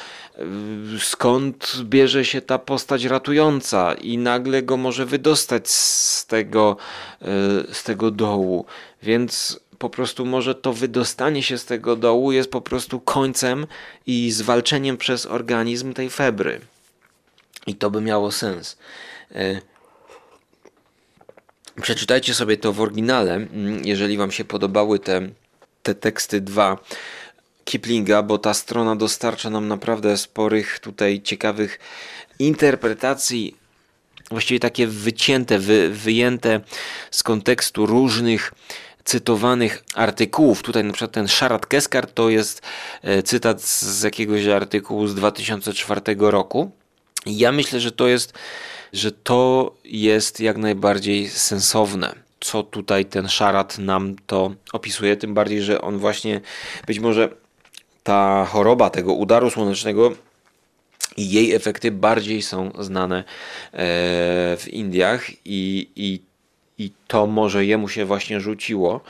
[0.99, 6.77] skąd bierze się ta postać ratująca i nagle go może wydostać z tego,
[7.21, 7.25] e,
[7.73, 8.65] z tego dołu.
[9.03, 13.67] Więc po prostu może to wydostanie się z tego dołu jest po prostu końcem
[14.07, 16.61] i zwalczeniem przez organizm tej febry.
[17.67, 18.77] I to by miało sens.
[19.35, 19.61] E,
[21.81, 25.29] przeczytajcie sobie to w oryginale, mm, jeżeli Wam się podobały te,
[25.83, 26.77] te teksty dwa
[27.69, 31.79] Kiplinga, bo ta strona dostarcza nam naprawdę sporych tutaj ciekawych
[32.39, 33.55] interpretacji,
[34.31, 36.61] właściwie takie wycięte, wy, wyjęte
[37.11, 38.53] z kontekstu różnych
[39.03, 40.63] cytowanych artykułów.
[40.63, 42.61] Tutaj na przykład ten Szarat Keskar to jest
[43.01, 46.71] e, cytat z jakiegoś artykułu z 2004 roku.
[47.25, 48.33] Ja myślę, że to jest,
[48.93, 55.61] że to jest jak najbardziej sensowne co tutaj ten szarat nam to opisuje, tym bardziej,
[55.61, 56.41] że on właśnie
[56.87, 57.29] być może
[58.09, 60.11] ta choroba tego udaru słonecznego
[61.17, 63.23] i jej efekty bardziej są znane e,
[64.57, 66.21] w Indiach i, i,
[66.77, 69.01] i to może jemu się właśnie rzuciło.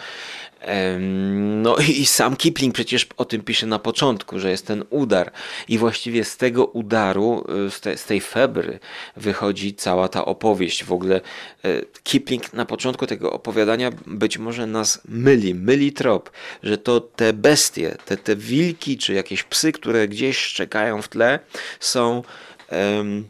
[1.61, 5.31] No i sam Kipling przecież o tym pisze na początku, że jest ten udar
[5.67, 8.79] i właściwie z tego udaru, y, z, te, z tej febry
[9.17, 10.83] wychodzi cała ta opowieść.
[10.83, 11.21] W ogóle
[11.65, 16.31] y, Kipling na początku tego opowiadania być może nas myli, myli trop,
[16.63, 21.39] że to te bestie, te, te wilki czy jakieś psy, które gdzieś szczekają w tle
[21.79, 22.23] są...
[22.71, 23.27] Um,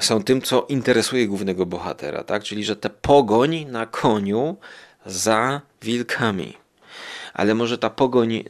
[0.00, 2.42] są tym, co interesuje głównego bohatera, tak?
[2.42, 4.56] Czyli, że te pogoń na koniu
[5.06, 6.56] za wilkami.
[7.34, 8.44] Ale może ta pogoń y,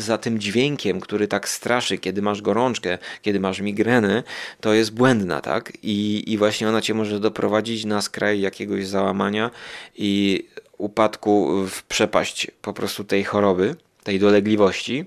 [0.00, 4.22] za tym dźwiękiem, który tak straszy, kiedy masz gorączkę, kiedy masz migreny,
[4.60, 5.72] to jest błędna, tak?
[5.82, 9.50] I, I właśnie ona cię może doprowadzić na skraj jakiegoś załamania
[9.96, 10.44] i
[10.78, 15.04] upadku w przepaść po prostu tej choroby, tej dolegliwości.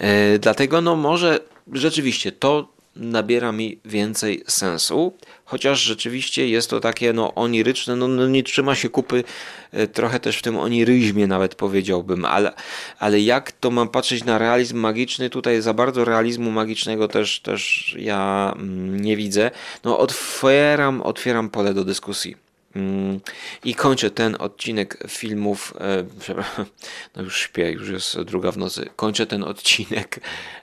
[0.00, 1.40] Yy, dlatego no może
[1.72, 5.12] rzeczywiście to nabiera mi więcej sensu,
[5.44, 9.24] chociaż rzeczywiście jest to takie no, oniryczne, no, no nie trzyma się kupy
[9.72, 12.52] e, trochę też w tym oniryzmie nawet powiedziałbym, ale,
[12.98, 17.94] ale jak to mam patrzeć na realizm magiczny, tutaj za bardzo realizmu magicznego też, też
[17.98, 19.50] ja mm, nie widzę.
[19.84, 22.47] No otwieram, otwieram pole do dyskusji.
[22.78, 23.20] Mm,
[23.64, 25.74] I kończę ten odcinek filmów.
[25.80, 26.66] E, przepraszam,
[27.16, 28.90] no już śpię, już jest druga w nocy.
[28.96, 30.20] Kończę ten odcinek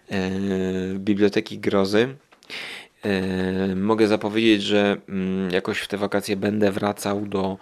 [0.10, 0.30] e,
[0.96, 2.16] Biblioteki Grozy.
[3.04, 7.58] E, mogę zapowiedzieć, że mm, jakoś w te wakacje będę wracał do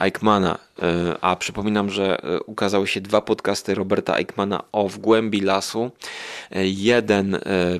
[0.00, 0.58] Eichmana.
[1.20, 5.90] A przypominam, że ukazały się dwa podcasty Roberta Eichmana o w głębi lasu.
[6.64, 7.38] Jeden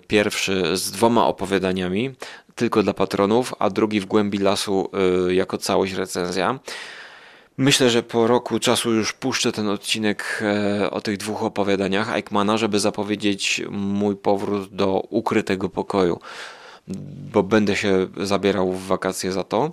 [0.09, 2.15] pierwszy z dwoma opowiadaniami,
[2.55, 4.91] tylko dla patronów, a drugi w głębi lasu
[5.29, 6.59] jako całość recenzja.
[7.57, 10.43] Myślę, że po roku czasu już puszczę ten odcinek
[10.91, 16.21] o tych dwóch opowiadaniach Eichmana, żeby zapowiedzieć mój powrót do ukrytego pokoju
[17.33, 19.73] bo będę się zabierał w wakacje za to.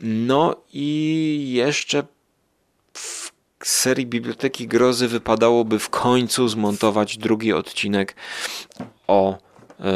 [0.00, 2.02] No i jeszcze
[2.94, 3.32] w
[3.64, 8.16] serii Biblioteki Grozy wypadałoby w końcu zmontować drugi odcinek
[9.06, 9.38] o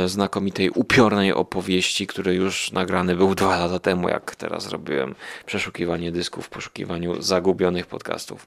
[0.07, 5.15] znakomitej, upiornej opowieści, który już nagrany był dwa lata temu, jak teraz robiłem
[5.47, 8.47] przeszukiwanie dysków w poszukiwaniu zagubionych podcastów.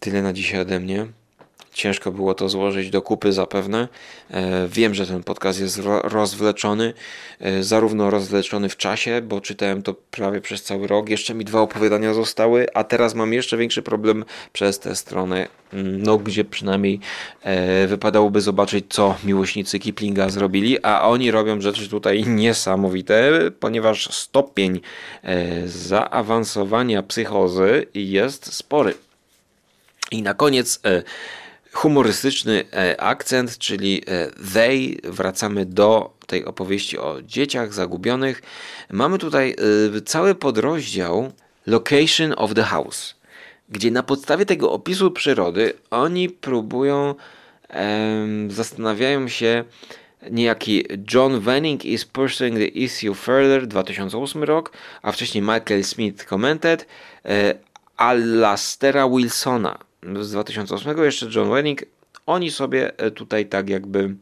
[0.00, 1.06] Tyle na dzisiaj ode mnie.
[1.74, 3.88] Ciężko było to złożyć do kupy zapewne.
[4.30, 6.94] E, wiem, że ten podcast jest rozwleczony,
[7.40, 11.08] e, zarówno rozwleczony w czasie, bo czytałem to prawie przez cały rok.
[11.08, 16.02] Jeszcze mi dwa opowiadania zostały, a teraz mam jeszcze większy problem przez tę stronę, mm,
[16.02, 17.00] no gdzie przynajmniej
[17.42, 24.80] e, wypadałoby zobaczyć, co miłośnicy Kiplinga zrobili, a oni robią rzeczy tutaj niesamowite, ponieważ stopień
[25.66, 28.94] zaawansowania psychozy jest spory.
[30.10, 30.80] I na koniec
[31.74, 34.96] humorystyczny e, akcent, czyli e, they.
[35.04, 38.42] Wracamy do tej opowieści o dzieciach zagubionych.
[38.90, 39.56] Mamy tutaj
[39.96, 41.32] e, cały podrozdział
[41.66, 43.14] Location of the House,
[43.68, 47.14] gdzie na podstawie tego opisu przyrody oni próbują,
[48.48, 49.64] zastanawiają się,
[50.30, 54.72] niejaki John Wenning is pursuing the issue further 2008 rok,
[55.02, 56.86] a wcześniej Michael Smith commented
[57.96, 59.78] Alastera Wilsona
[60.20, 61.82] z 2008, jeszcze John Wenning,
[62.26, 64.14] oni sobie e, tutaj tak jakby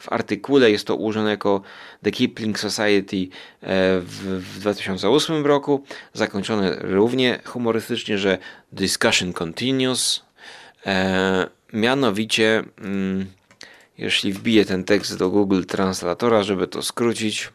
[0.00, 1.62] w artykule jest to ułożone jako
[2.02, 3.28] The Kipling Society e,
[4.00, 8.38] w, w 2008 roku, zakończone równie humorystycznie, że
[8.72, 10.24] Discussion Continues.
[10.86, 13.26] E, mianowicie, mm,
[13.98, 17.50] jeśli wbiję ten tekst do Google Translatora, żeby to skrócić,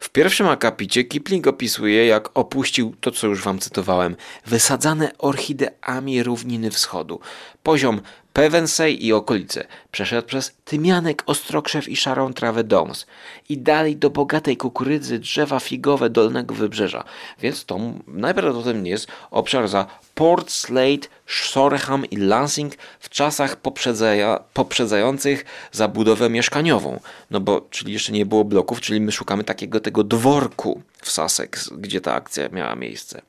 [0.00, 4.16] w pierwszym akapicie Kipling opisuje, jak opuścił to, co już wam cytowałem,
[4.46, 7.20] wysadzane orchideami równiny wschodu.
[7.62, 8.00] Poziom
[8.32, 9.66] Pevensey i okolice.
[9.94, 13.06] Przeszedł przez tymianek, ostrokrzew i szarą trawę Dons.
[13.48, 17.04] I dalej do bogatej kukurydzy, drzewa figowe dolnego wybrzeża.
[17.40, 25.44] Więc to najprawdopodobniej jest obszar za Port Slade, Shoreham i Lansing w czasach poprzedzaja, poprzedzających
[25.72, 27.00] zabudowę mieszkaniową.
[27.30, 31.70] No bo, czyli jeszcze nie było bloków, czyli my szukamy takiego tego dworku w Sussex,
[31.78, 33.22] gdzie ta akcja miała miejsce.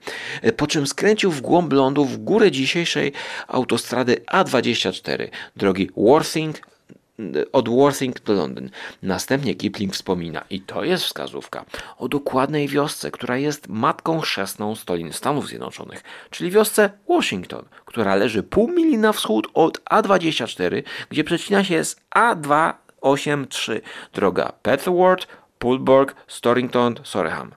[0.58, 3.12] Po czym skręcił w głąb lądu w górę dzisiejszej
[3.48, 6.55] autostrady A24, drogi Worthing,
[7.52, 8.70] od Worthing do Londyn.
[9.04, 11.66] Następnie Kipling wspomina, i to jest wskazówka,
[11.98, 18.44] o dokładnej wiosce, która jest matką chrzestną stolin Stanów Zjednoczonych, czyli wiosce Washington, która leży
[18.44, 23.82] pół mili na wschód od A24, gdzie przecina się z A283
[24.14, 25.28] droga Petworth,
[25.66, 27.52] Pulborg, Storrington, Soreham.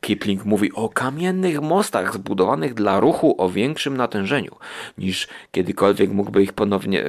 [0.00, 4.56] Kipling mówi o kamiennych mostach zbudowanych dla ruchu o większym natężeniu
[4.98, 7.04] niż kiedykolwiek mógłby ich ponownie.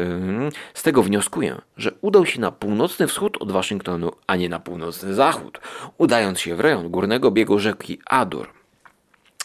[0.73, 5.14] Z tego wnioskuję, że udał się na północny wschód od Waszyngtonu, a nie na północny
[5.14, 5.60] zachód,
[5.98, 8.49] udając się w rejon górnego biegu rzeki Adur.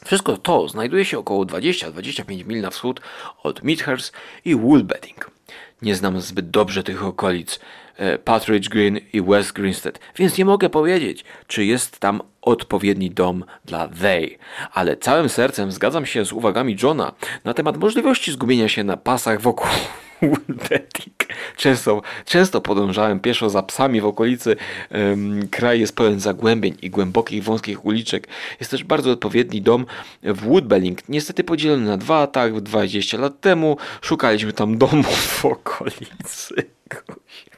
[0.04, 3.00] Wszystko to znajduje się około 20-25 mil na wschód
[3.42, 4.12] od Midhurst
[4.44, 5.30] i Woolbedding.
[5.82, 7.60] Nie znam zbyt dobrze tych okolic,
[8.00, 13.44] e, Patridge Green i West Greenstead, więc nie mogę powiedzieć, czy jest tam odpowiedni dom
[13.64, 14.38] dla they,
[14.72, 17.12] ale całym sercem zgadzam się z uwagami Johna
[17.44, 19.68] na temat możliwości zgubienia się na pasach wokół
[20.22, 21.26] Woolbedding.
[21.56, 24.56] Często, często podążałem pieszo za psami w okolicy.
[25.50, 28.28] Kraj jest pełen zagłębień i głębokich, wąskich uliczek.
[28.60, 29.86] Jest też bardzo odpowiedni dom
[30.22, 31.08] w Woodbelling.
[31.08, 36.54] Niestety podzielony na dwa, tak 20 lat temu szukaliśmy tam domu w okolicy.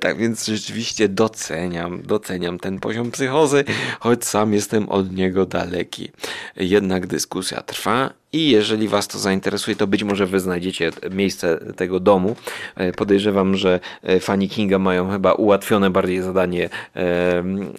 [0.00, 3.64] tak więc rzeczywiście doceniam, doceniam ten poziom psychozy,
[4.00, 6.10] choć sam jestem od niego daleki.
[6.56, 12.00] Jednak dyskusja trwa i jeżeli Was to zainteresuje, to być może Wy znajdziecie miejsce tego
[12.00, 12.36] domu.
[12.76, 16.68] E, podejrzewam, że e, fani Kinga mają chyba ułatwione bardziej zadanie,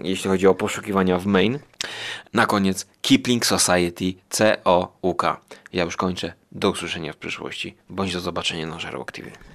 [0.03, 1.59] jeśli chodzi o poszukiwania w Maine.
[2.33, 5.23] Na koniec Kipling Society COUK.
[5.73, 6.33] Ja już kończę.
[6.51, 9.52] Do usłyszenia w przyszłości, bądź do zobaczenia na Żarłok TV.